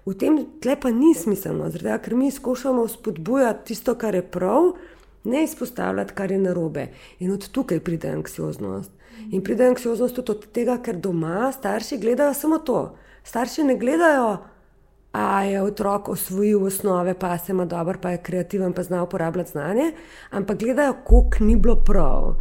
[0.06, 4.74] V tem tle pa ni smiselno, zato ker mi skušamo spodbujati tisto, kar je prav,
[5.24, 6.88] ne izpostavljati, kar je narobe.
[7.18, 8.90] In od tukaj pride anksioznost.
[9.30, 12.96] In pride anksioznost tudi od tega, ker doma starši gledajo samo to.
[13.24, 14.36] Starši ne gledajo,
[15.14, 19.50] da je otrok osvojil osnove, pa se ima dobro, pa je kreativen, pa zna uporabljati
[19.50, 19.92] znanje,
[20.30, 22.34] ampak gledajo, koliko ni bilo prav.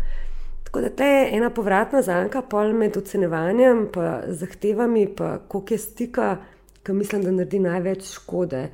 [0.64, 5.78] Tako da to je ena povratna zanka, pol med ocenevanjem, pa zahtevami, pa koliko je
[5.78, 6.38] stika,
[6.84, 8.70] ki mislim, da naredi največ škode.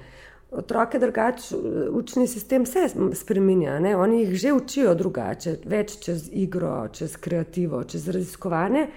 [0.51, 1.55] Otroke drugače,
[1.91, 3.95] učni sistem se spremenja, ne?
[3.95, 8.87] oni jih že učijo drugače, več čez igro, čez kreativo, čez raziskovanje.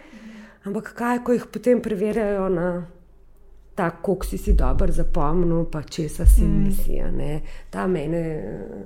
[0.65, 2.69] Ampak kaj, ko jih potem preverjajo na
[3.75, 6.65] tako, kako si si dobro zapomnil, pa česa si mm.
[6.65, 7.41] misli,
[7.71, 8.23] ta mene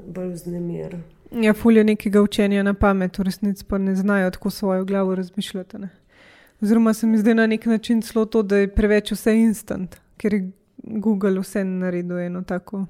[0.06, 0.96] bolj vznemir.
[1.30, 5.78] Ja, fulje nekega učenja na pamet, v resnici pa ne znajo tako svojo glavo razmišljati.
[5.78, 5.88] Ne?
[6.62, 10.34] Oziroma se mi zdi na nek način celo to, da je preveč vse instant, ker
[10.34, 10.50] je
[10.86, 12.86] Google vse naredil eno tako.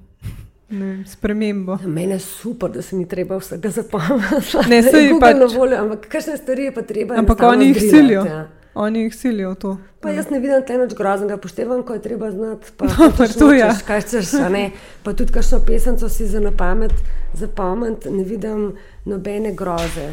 [0.69, 1.77] Ne, spremembo.
[1.85, 4.69] Mene je super, da se mi treba vsega zapomniti.
[4.69, 7.15] Ne, se jih pa ne voljo, ampak kakšne stvari je pa treba.
[7.15, 8.25] Ampak oni jih silijo.
[8.25, 8.47] Ja.
[8.73, 9.77] Oni jih silijo to.
[10.01, 12.71] Pa jaz ne vidim tega nič groznega, poštevam, ko je treba znati.
[12.77, 13.69] Pa, no, pa to je.
[13.87, 14.71] Kaj češ, ne?
[15.03, 16.93] Pa tudi kakšno pesemco si za na pamet
[17.33, 18.75] zapomniti, ne vidim
[19.05, 20.11] nobene groze.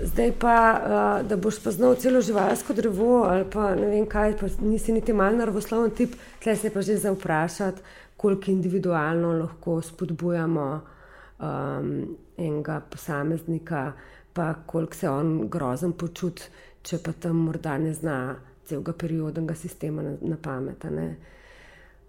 [0.00, 4.48] Zdaj pa, uh, da boš poznal celo živalsko drevo ali pa ne vem kaj, pa
[4.60, 7.82] nisi niti mal naravosloven tip, tle se pa že za vprašati
[8.16, 10.80] koliko individualno lahko spodbujamo
[11.38, 13.92] um, enega posameznika,
[14.32, 16.42] pa koliko se on grozen počuti,
[16.82, 20.84] če pa tam morda ne zna celega periodnega sistema na, na pamet.
[20.90, 21.08] Ne?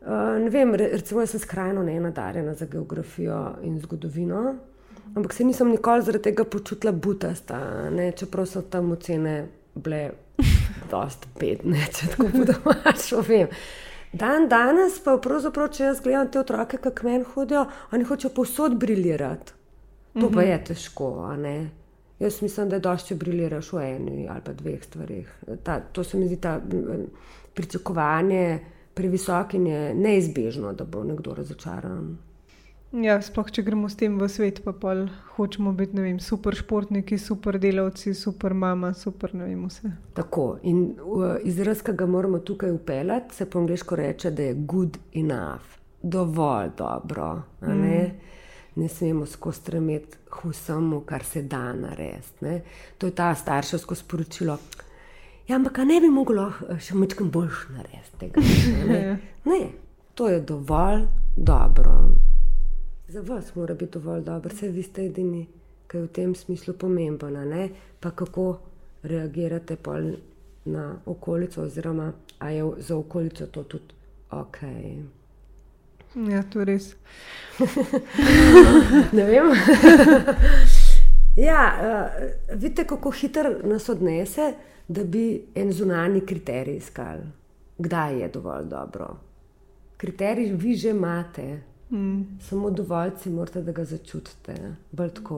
[0.02, 4.56] Uh, ne vem, recimo, jaz sem skrajno nenadarjena za geografijo in zgodovino,
[5.16, 8.12] ampak se nisem nikoli zaradi tega počutila butasta, ne?
[8.12, 10.12] čeprav so tam ocene bile
[10.92, 13.24] dosta bedne, če tako budemo šlo.
[14.14, 18.76] Dan danes pa pravzaprav, če jaz gledam te otroke, kako meni hodijo, oni hočejo povsod
[18.78, 19.56] briljirati.
[20.14, 20.50] To pa mhm.
[20.50, 21.08] je težko.
[22.20, 25.32] Jaz mislim, da je dosti, če briljiraš v eni ali pa dveh stvarih.
[25.64, 26.60] Ta, to se mi zdi ta
[27.54, 28.60] pričakovanje
[28.94, 32.14] previsok in je neizbežno, da bo nekdo razočaran.
[32.94, 37.18] Ja, sploh če gremo s tem v svet, pa pol hočemo biti vem, super športniki,
[37.18, 39.90] super delavci, super mama, super ne vem vse.
[40.14, 44.58] Tako in uh, izraz, ki ga moramo tukaj upeljati, se po angliško reče, da je
[44.70, 47.32] good enough, dovolj dobro.
[47.62, 47.74] Ne?
[47.74, 48.82] Mm.
[48.82, 52.60] ne smemo skozi stremeti k vsemu, kar se da narediti.
[52.98, 54.58] To je ta starševsko sporočilo.
[55.48, 58.30] Ja, ampak ne bi moglo eh, še nekaj boljš narediti.
[58.86, 59.02] Ne?
[59.50, 59.60] ne,
[60.14, 61.98] to je dovolj dobro.
[63.14, 65.48] Za vas mora biti dovolj dobro, vse vi ste edini,
[65.88, 67.70] ki je v tem smislu pomemben.
[68.00, 68.60] Pa kako
[69.04, 69.78] reagirate
[70.66, 73.94] na okolico, oziroma ali je za okolico to tudi
[74.32, 74.58] ok.
[76.32, 76.96] Ja, to je res.
[79.18, 79.54] ne vem.
[81.48, 84.54] ja, uh, vidite, kako hitro nas odnese,
[84.88, 87.22] da bi en zunani kriterij iskali,
[87.78, 89.18] kdaj je dovolj dobro.
[89.98, 91.73] Kriterij vi že imate.
[91.94, 92.40] Mm.
[92.42, 94.52] Samo dovolj si morate, da ga začutite.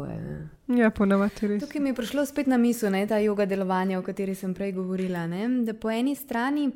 [0.07, 1.63] Je, ja, ponavadi res.
[1.63, 4.71] Tukaj mi je prišlo spet na misel, je ta yoga delovanje, o kateri sem prej
[4.77, 5.27] govorila.
[5.27, 5.49] Ne?
[5.67, 6.69] Da po eni strani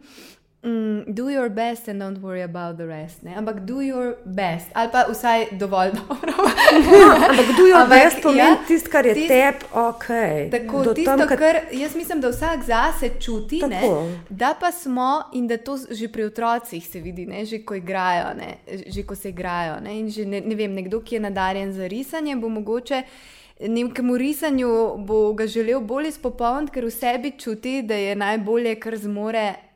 [0.61, 3.23] Mm, do your best and don't worry about the rest.
[3.23, 3.31] Ne?
[3.35, 6.33] Ampak do your best, ali pa vsaj dovolj dobro.
[6.35, 10.07] no, ampak do your ampak, best pomeni ja, tisto, kar je tist, tebi ok.
[10.51, 11.37] Tako, Do tisto, tam, kar...
[11.37, 13.81] Kar, jaz mislim, da vsak zase čuti, ne,
[14.29, 18.35] da pa smo in da to že pri otrocih se vidi, ne, že ko igrajo,
[18.35, 18.57] ne,
[18.87, 19.79] že ko se igrajo.
[19.79, 23.03] Ne, že, ne, ne vem, nekdo, ki je nadarjen za risanje, bo mogoče.
[23.59, 28.99] Nemkemu risanju bo ga želel bolj izpopolniti, ker v sebi čuti, da je najbolje, kar
[28.99, 29.68] zmore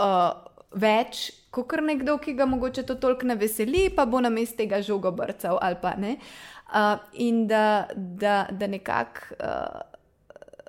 [0.00, 4.62] uh, več kot nekdo, ki ga mogoče to toliko ne veseli, pa bo na mestu
[4.62, 6.16] tega žogo brcal ali pa ne.
[6.70, 9.80] Uh, in da, da, da nekako, uh,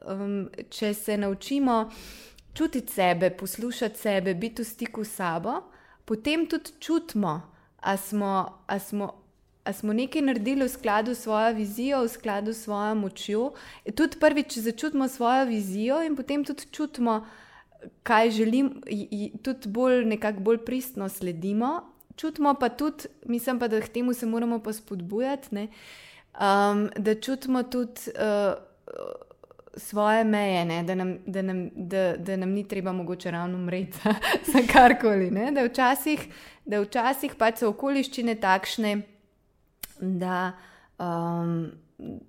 [0.10, 1.92] um, če se naučimo
[2.58, 5.62] čutiti sebe, poslušati sebe, biti v stiku s sabo,
[6.06, 7.42] potem tudi čutimo,
[7.86, 9.12] da smo, smo,
[9.74, 13.46] smo nekaj naredili v skladu s svojo vizijo, v skladu s svojo močjo.
[13.96, 17.22] Tudi prvič začutimo svojo vizijo in potem tudi čutimo,
[18.04, 18.82] kaj želim,
[19.42, 21.82] tudi bolj, nekako bolj pristno sledimo.
[22.16, 27.64] Čutimo pa tudi, mislim pa, da k temu se moramo pa spodbujati, um, da čutimo
[27.64, 28.54] tudi uh,
[29.78, 30.84] svoje meje, ne?
[30.84, 33.98] da, nam, da, nam, da, da nam ni treba mogoče ravno umreti
[34.54, 35.32] za karkoli.
[35.52, 36.28] Da včasih,
[36.66, 39.02] da včasih pač so okoliščine takšne,
[40.00, 40.52] da,
[41.00, 41.72] um,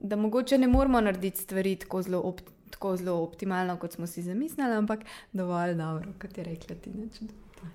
[0.00, 4.22] da mogoče ne moramo narediti stvari tako zelo optimalno tako zelo optimalno, kot smo si
[4.22, 6.92] zamislili, ampak dovolj dobro, kot je rekla ti.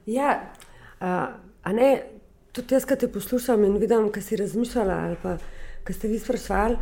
[0.05, 0.51] Ja,
[0.99, 1.89] a ne,
[2.51, 5.37] tudi jaz, ki te poslušam in vidim, kaj si razmišljala, ali pa
[5.87, 6.77] kaj ste vi sprašvali.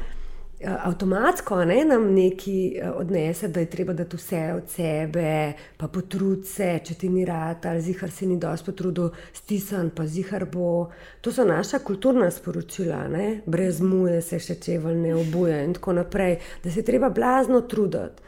[0.66, 6.70] Avtomatsko ne, nam neki odnese, da je treba dati vse od sebe, pa potruditi se,
[6.86, 10.90] če ti ni rad, ali zihar si ni dosti potrudil, stisan, pa zihar bo.
[11.22, 13.42] To so naša kulturna sporočila, ne?
[13.46, 18.24] brez muje se še čevelj ne obuje in tako naprej, da se treba blazno truditi.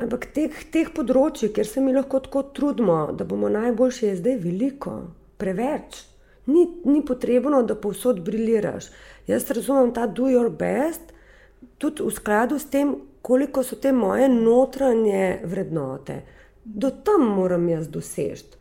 [0.00, 4.36] Ampak teh, teh področji, kjer se mi lahko tako trudimo, da bomo najboljši, je zdaj
[4.44, 4.96] veliko,
[5.40, 6.02] preveč.
[6.50, 8.88] Ni, ni potrebno, da povsod briljiraš.
[9.28, 11.12] Jaz razumem ta do your best
[11.80, 16.22] tudi v skladu s tem, koliko so te moje notranje vrednote.
[16.64, 18.60] Do tam moram jaz doseči.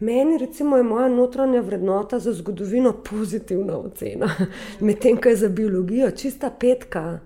[0.00, 4.28] Meni, recimo, je moja notranja vrednota za zgodovino pozitivna ocena,
[4.86, 7.18] medtem ko je za biologijo čista petka.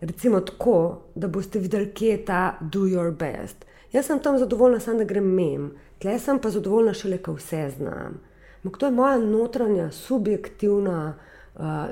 [0.00, 3.64] Recimo tako, da boste videli, kje je ta do your best.
[3.92, 7.70] Jaz sem tam zadovoljna, samo da grem mem, tle sem pa zadovoljna šele, ko vse
[7.78, 8.20] znam.
[8.64, 11.14] Ampak to je moja notranja, subjektivna,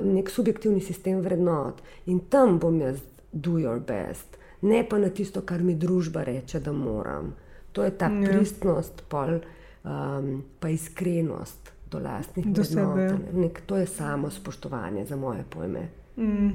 [0.01, 3.01] nek subjektivni sistem vrednot in tam bom jaz
[3.31, 7.33] do your best, ne pa na tisto, kar mi družba reče, da moram.
[7.71, 8.29] To je ta ja.
[8.29, 9.39] pristnost, pol,
[9.83, 13.61] um, pa iskrenost do lastnih vrednot.
[13.65, 15.87] To je samo spoštovanje za moje pojme.
[16.17, 16.51] Mm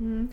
[0.00, 0.26] -hmm.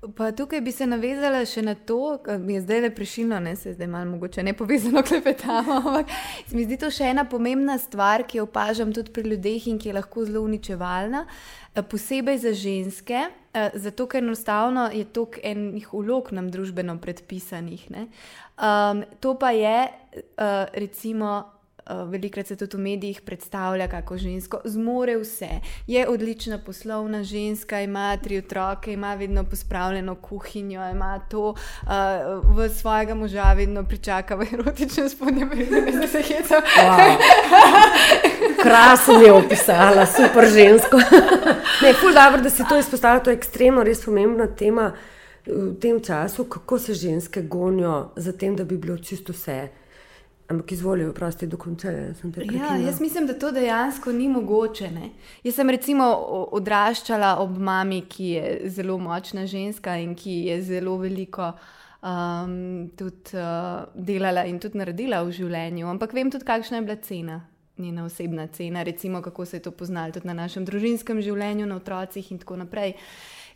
[0.00, 3.54] Pa tukaj bi se navezala še na to, kar mi je zdaj le prišilo, ne
[3.56, 5.78] se zdaj malo mogoče ne povezano klepetamo.
[5.80, 6.12] Ampak
[6.46, 9.80] se mi zdi to še ena pomembna stvar, ki jo opažam tudi pri ljudeh in
[9.80, 15.40] ki je lahko zelo uničevalna, eh, posebej za ženske, eh, zato ker enostavno je toliko
[15.42, 17.88] enih ulog nam družbeno predpisanih.
[17.90, 21.55] Um, to pa je uh, recimo.
[21.90, 25.48] Eh, velikrat se tudi v medijih predstavlja kako žensko, zmore vse.
[25.86, 31.88] Je odlična poslovna ženska, ima tri otroke, ima vedno pospravljeno kuhinjo, ima to uh,
[32.56, 36.54] v svojega moža, vedno pričaka v erotičnem spodnjem redu, da se heca.
[36.76, 37.16] Wow.
[38.62, 40.96] Krasno je opisala, super žensko.
[41.82, 44.92] ne, ful dobro, da si to izpostavila, to je ekstremno, res pomembna tema.
[45.46, 49.85] V tem času, kako se ženske gonijo za tem, da bi bilo čisto vse.
[50.48, 52.12] Ampak izvolijo, prosti, dokončajo.
[52.52, 54.90] Ja, jaz mislim, da to dejansko ni mogoče.
[54.90, 55.10] Ne?
[55.44, 56.06] Jaz sem recimo
[56.54, 63.34] odraščala ob mami, ki je zelo močna ženska in ki je zelo veliko um, tudi,
[63.34, 65.90] uh, delala in tudi naredila v življenju.
[65.90, 67.40] Ampak vem tudi, kakšna je bila cena.
[67.76, 71.76] Njena osebna cena, recimo, kako se je to poznalo tudi na našem družinskem življenju, na
[71.76, 72.94] otrocih, in tako naprej.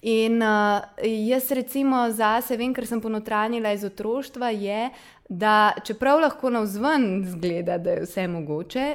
[0.03, 0.81] In uh,
[1.29, 4.89] jaz, recimo, zase vem, ker sem ponotranjila iz otroštva, je,
[5.29, 8.87] da čeprav lahko na vzven zgleda, da je vse mogoče,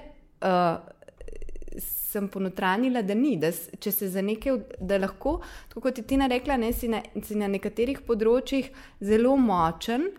[0.42, 1.82] uh,
[2.16, 3.36] sem ponotranila, da ni.
[3.38, 5.38] Da, če se za nekaj, da lahko,
[5.76, 8.72] kot je Tina rekla, ne, si, na, si na nekaterih področjih
[9.04, 10.10] zelo močen.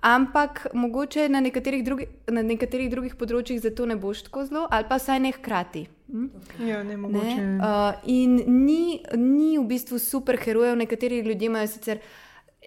[0.00, 4.86] Ampak mogoče na nekaterih, drugi, na nekaterih drugih področjih zato ne boš tako zelo, ali
[4.88, 5.86] pa vsaj ne hkrati.
[6.12, 6.28] Hm?
[6.68, 7.36] Ja, ne mogoče.
[7.42, 7.58] Ne?
[7.58, 12.16] Uh, in ni, ni v bistvu super herojev, nekateri ljudje imajo sicer uh,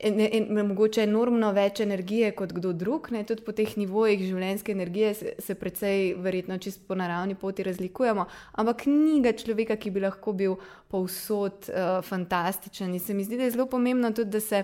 [0.01, 3.23] en, en, mogoče enormno več energije kot kdo drug, ne?
[3.27, 8.25] tudi po teh nivojih življenjske energije se, se precej, verjetno, čisto po naravni poti razlikujemo,
[8.63, 10.57] ampak ni ga človeka, ki bi lahko bil
[10.91, 12.95] povsod uh, fantastičen.
[12.95, 14.63] In se mi zdi, da je zelo pomembno tudi, da se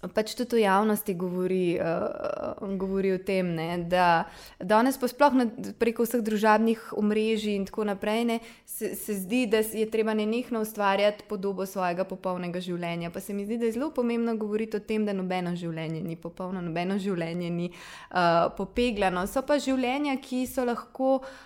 [0.00, 4.26] pač tudi v javnosti govori, uh, govori o tem, ne, da
[4.60, 5.46] danes pa sploh na,
[5.80, 10.60] preko vseh družabnih omrežij in tako naprej ne, se, se zdi, da je treba nenehno
[10.60, 13.10] ustvarjati podobo svojega popolnega življenja.
[13.10, 16.16] Pa se mi zdi, da je zelo pomembno govoriti o tem, da nobeno življenje ni
[16.16, 19.26] popolno, nobeno življenje ni uh, popegljeno.
[19.30, 21.20] So pa življenja, ki so lahko.
[21.20, 21.45] Uh,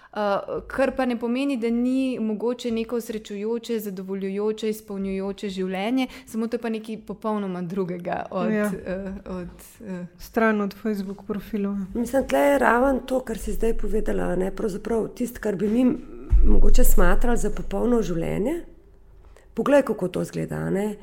[0.67, 6.61] kar pa ne pomeni, da ni mogoče neko srečujoče, zadovoljujoče, izpolnjujoče življenje, samo to je
[6.61, 8.67] pa nekaj popolnoma drugega od, ja.
[8.67, 11.77] uh, od uh, stran od Facebook profilov.
[11.95, 15.85] Mislim, da je raven to, kar si zdaj povedala, ne pravzaprav tisto, kar bi mi
[16.47, 18.65] mogoče smatrali za popolno življenje.
[19.55, 20.65] Poglej, kako to zgleda.
[20.71, 20.97] Ne?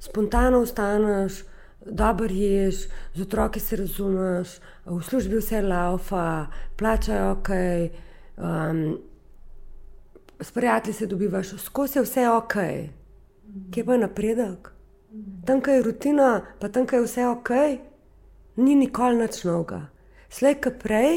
[0.00, 1.42] Spontano vstaneš,
[1.84, 4.56] dobro ješ, z otroki se razumeš,
[4.86, 6.46] v službi vse laufa,
[6.80, 7.84] plačajo kaj.
[7.84, 8.04] Okay,
[8.36, 8.98] um,
[10.40, 12.54] s prijatelji se dobivaš, skozi vse ok,
[13.70, 14.70] kje pa je napredek.
[15.46, 17.50] Tam, kjer je rutina, pa tam, kjer je vse ok,
[18.56, 19.86] ni nikoli nič novega.
[20.28, 21.12] Slej, ki prej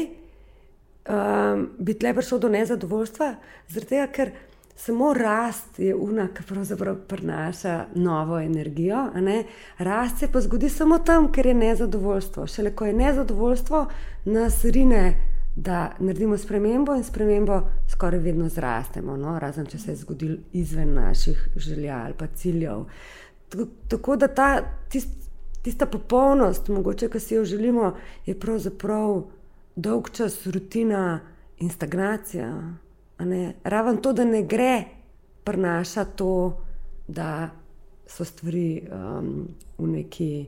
[1.08, 3.32] um, bi tle prišel do nezadovoljstva,
[3.68, 4.30] zaradi tega, ker
[4.78, 9.08] samo rast je una, ki pravzaprav prinaša novo energijo.
[9.78, 12.46] Rast se pa zgodi samo tam, ker je nezadovoljstvo.
[12.46, 13.86] Šele ko je nezadovoljstvo,
[14.24, 15.02] nas rine
[15.60, 19.38] da naredimo spremembo in spremembo skoraj vedno zrastemo, no?
[19.38, 22.84] razen če se je zgodil izven naših želja ali pa ciljev.
[23.88, 25.08] Tako da ta, tist,
[25.62, 27.94] tista popolnost, mogoče, ki si jo želimo,
[28.26, 29.22] je pravzaprav
[29.76, 31.20] dolg čas rutina
[31.58, 32.52] in stagnacija.
[33.64, 34.84] Raven to, da ne gre,
[35.44, 36.60] prinaša to,
[37.08, 37.50] da
[38.06, 39.48] so stvari um,
[39.78, 40.46] v neki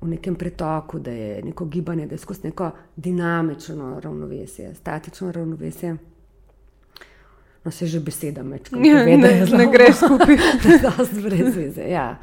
[0.00, 5.96] v nekem pretoku, da je neko gibanje, da je skozi neko dinamično ravnovesje, statično ravnovesje.
[7.64, 10.36] No, se že beseda meč, kot ja, ne, ne gre skupaj.
[11.24, 11.82] brez veze.
[11.82, 12.18] Ja.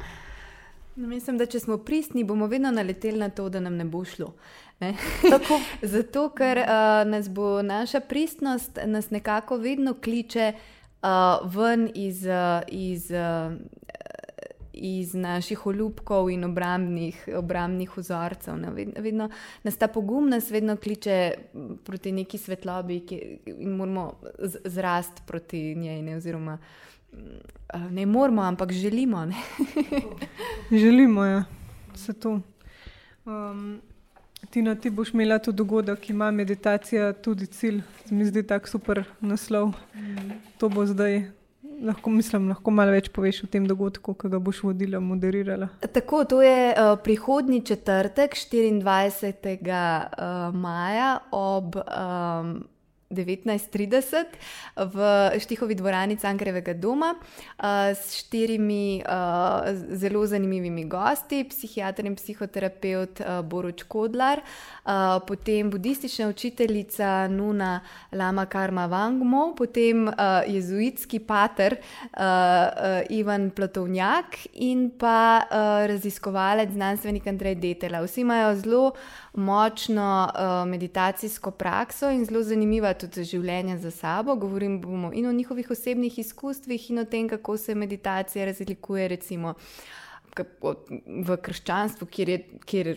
[0.96, 4.00] No, mislim, da če smo pristni, bomo vedno naleteli na to, da nam ne bo
[4.04, 4.32] šlo.
[4.80, 4.94] Ne?
[5.94, 12.64] Zato, ker uh, nas bo naša pristnost nas nekako vedno kliče uh, ven iz, uh,
[12.68, 13.52] iz uh,
[14.76, 18.58] iz naših olupkov in obrambnih, obrambnih vzorcev.
[18.58, 18.92] Ne?
[18.98, 19.28] Vedno
[19.62, 21.32] nas ta pogum nas vedno kliče
[21.84, 24.12] proti neki svetlobi ki, in moramo
[24.64, 26.02] zrasti proti njej.
[26.02, 26.16] Ne?
[26.16, 26.58] Oziroma,
[27.90, 29.26] ne moramo, ampak želimo.
[30.82, 31.44] želimo, ja,
[31.94, 32.40] se to.
[33.24, 33.80] Um,
[34.50, 37.82] Tina, ti boš imela tudi dogodek, ki ima meditacija tudi cilj.
[38.10, 39.68] Mi zdi tako super naslov.
[39.94, 40.30] Mm.
[40.58, 41.30] To bo zdaj.
[41.82, 45.68] Lahko, mislim, lahko malo več poveš o tem dogodku, ki ga boš vodila, moderirala.
[45.92, 49.66] Tako, to je uh, prihodnji četrtek, 24.
[49.66, 52.56] Uh, maja ob um,
[53.10, 54.24] 1930
[54.76, 63.20] v Štihovi dvorani Cankarevega doma uh, s štirimi uh, zelo zanimivimi gosti, psihiater in psihoterapeut
[63.20, 67.80] uh, Boruč Kodlar, uh, potem budistična učiteljica Nuna
[68.12, 70.14] Lama Karma Vangmo, potem uh,
[70.46, 78.02] jezuitski pater uh, uh, Ivan Platovnjak in pa uh, raziskovalec, znanstvenik Andrej Detela.
[78.02, 78.92] Vsi imajo zelo
[79.36, 84.34] močno uh, meditacijsko prakso in zelo zanimiva tudi življenje za sabo.
[84.34, 89.54] Govorim bomo in o njihovih osebnih izkustvih, in o tem, kako se meditacija razlikuje, recimo
[90.44, 92.90] v krščanstvu, kjer, je, kjer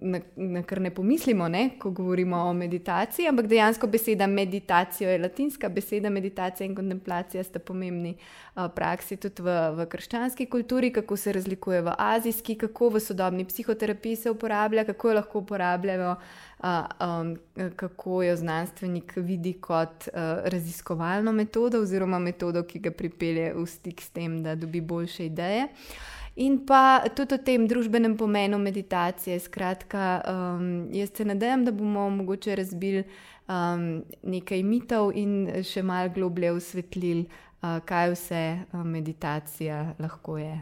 [0.00, 5.22] na, na kar ne pomislimo, ne, ko govorimo o meditaciji, ampak dejansko beseda meditacija je
[5.22, 11.16] latinska beseda, meditacija in kontemplacija sta pomembni uh, praksi tudi v, v krščanski kulturi, kako
[11.16, 16.16] se razlikuje v azijski, kako v sodobni psihoterapiji se uporablja, kako jo lahko uporabljajo.
[16.62, 16.68] Uh,
[17.02, 17.36] um,
[17.76, 24.02] kako jo znanstvenik vidi kot uh, raziskovalno metodo, oziroma metodo, ki ga pripelje v stik
[24.02, 25.64] s tem, da dobi boljše ideje.
[25.64, 29.38] Uh, in pa tudi o tem družbenem pomenu meditacije.
[29.40, 36.12] Skratka, um, jaz se nadejam, da bomo mogoče razbili um, nekaj mitov in še malo
[36.14, 37.26] globlje osvetlili,
[37.62, 40.54] uh, kaj vse uh, meditacija lahko je.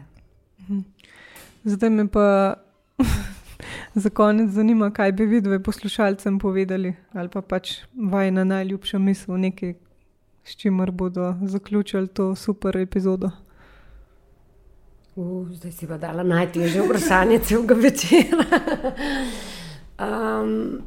[0.61, 0.81] Mhm.
[1.63, 2.55] Zdaj me pa.
[3.93, 9.73] Za konec zanima, kaj bi videli poslušalcem povedali, ali pa pač vajna najljubša misel, nekaj,
[10.43, 13.29] s čimer bodo zaključili to super epizodo.
[15.15, 18.45] Uh, zdaj si pa dala najtežje vprašanje celega večera.
[19.99, 20.81] um,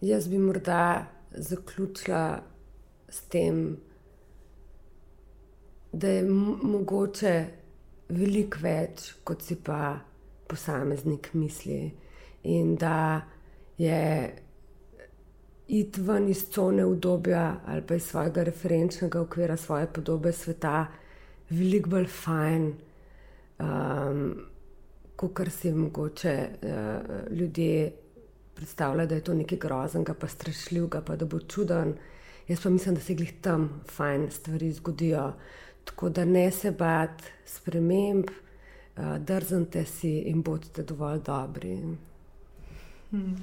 [0.00, 2.40] jaz bi morda zaključila
[3.08, 3.76] s tem,
[5.92, 6.22] da je
[6.62, 7.34] mogoče
[8.08, 9.98] veliko več, kot si pa
[10.48, 11.90] posameznik misli.
[12.42, 13.20] In da
[13.78, 14.00] je
[15.68, 20.86] iti ven iz cone obdobja ali pa iz svojega referenčnega okvira, svoje podobe sveta
[21.50, 22.66] veliko bolj fajn,
[23.58, 24.22] um,
[25.16, 27.92] kot si mogoče uh, ljudje
[28.54, 31.94] predstavljajo, da je to nekaj groznega, pa strašljivega, pa da bo čuden.
[32.48, 35.32] Jaz pa mislim, da se jih tam fajn stvari zgodijo.
[35.84, 41.76] Tako da ne se bati sprememb, uh, drznite si in bodite dovolj dobri.
[43.10, 43.36] Hmm.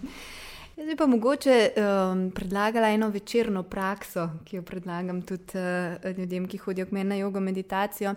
[0.78, 6.46] Jaz bi pa mogoče um, predlagala eno večerno prakso, ki jo predlagam tudi uh, ljudem,
[6.48, 8.14] ki hodijo k meni na jogo meditacijo.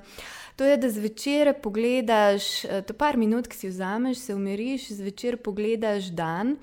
[0.57, 5.39] To je, da zvečer pogledaš, uh, to par minut, ki si vzameš, se umiriš, zvečer
[5.41, 6.59] pogledaš dan,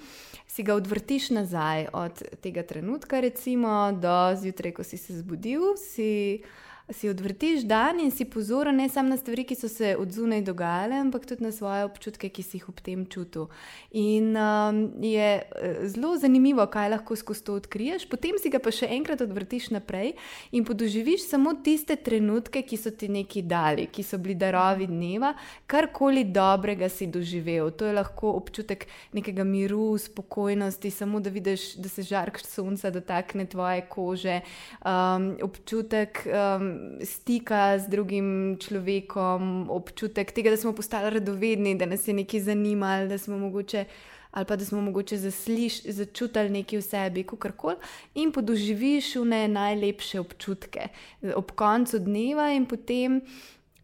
[0.48, 5.74] si ga odvrtiš nazaj od tega trenutka, recimo do zjutraj, ko si se zbudil.
[5.82, 6.44] Si,
[6.90, 10.42] si odvrtiš dan in si pozoren ne samo na stvari, ki so se od zunaj
[10.42, 13.50] dogajale, ampak tudi na svoje občutke, ki si jih ob tem čutil.
[13.92, 18.72] In um, je eh, zelo zanimivo, kaj lahko skozi to odkriješ, potem si ga pa
[18.72, 20.14] še enkrat odvrtiš naprej
[20.56, 25.34] in podoživiš samo tiste trenutke, ki so ti neki dali, ki so bili darovi dneva,
[25.68, 27.74] karkoli dobrega si doživel.
[27.76, 33.44] To je lahko občutek nekega miru, spokojnosti, samo da vidiš, da se žark sonca dotakne
[33.46, 34.40] tvoje kože,
[34.88, 36.24] um, občutek.
[36.32, 42.40] Um, stika z drugim človekom, občutek tega, da smo postali radovedni, da nas je nekaj
[42.40, 43.86] zanimalo, da smo mogoče.
[44.32, 47.76] Ali pa da smo mogoče začutili nekaj v sebi, kako koli,
[48.16, 50.90] in podoživiš vne najlepše občutke
[51.36, 53.22] ob koncu dneva, in potem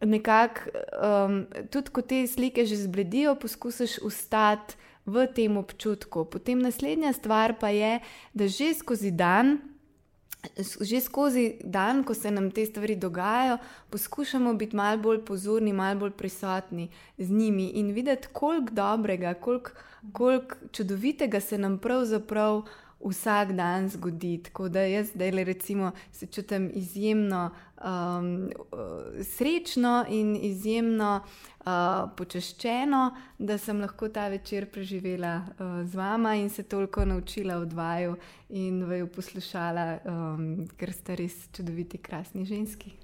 [0.06, 0.62] nekako,
[1.00, 4.76] um, tudi ko te slike že zbledijo, poskusiš ustati
[5.06, 6.26] v tem občutku.
[6.26, 8.00] Potem naslednja stvar pa je,
[8.34, 9.73] da že skozi dan
[10.82, 13.58] že skozi dan, ko se nam te stvari dogajajo,
[13.90, 19.72] poskušamo biti malo bolj pozorni, malo bolj prisotni z njimi in videti, koliko dobrega, koliko,
[20.14, 22.64] koliko čudovitega se nam pravzaprav
[23.06, 24.38] vsak dan zgodi.
[24.44, 27.50] Tako da jaz zdaj le recimo se čutim izjemno
[27.84, 28.50] um,
[29.24, 31.66] srečno in izjemno uh,
[32.18, 33.04] počaščeno,
[33.38, 38.16] da sem lahko ta večer preživela uh, z vama in se toliko naučila od vaju
[38.50, 43.03] in vaju poslušala, um, ker ste res čudoviti, krasni ženski.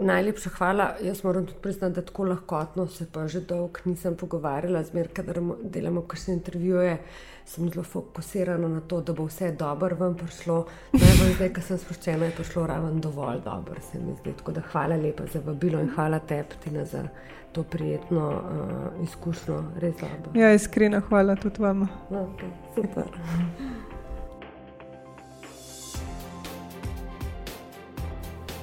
[0.00, 0.90] Najlepša hvala.
[1.02, 5.40] Jaz moram tudi priznati, da tako lahkotno se pa že dolgo nisem pogovarjala, zmer, kadar
[5.62, 6.98] delamo kakšne intervjuje.
[7.46, 10.66] Sem zelo fokusirana na to, da bo vse dobro vam prišlo.
[10.92, 14.34] Najbolj zdaj, ko sem sproščena, je prišlo ravno dovolj dobro, se mi zdi.
[14.38, 17.08] Tako da hvala lepa za vabilo in hvala tebi, Tina, za
[17.52, 19.62] to prijetno uh, izkušnjo.
[19.80, 20.40] Res dobro.
[20.40, 21.88] Ja, iskrena hvala tudi vam.
[22.10, 23.04] No, okay, super.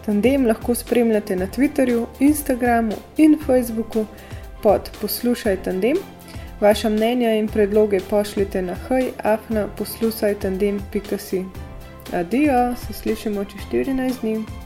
[0.06, 4.06] Tandem lahko spremljate na Twitterju, Instagramu in Facebooku
[4.64, 5.98] pod Poslušaj Tandem.
[6.62, 11.46] Vaša mnenja in predloge pošljite na hajafna poslušaj tandem.si.
[12.14, 14.63] Adijo, se slišimo čez 14 dni.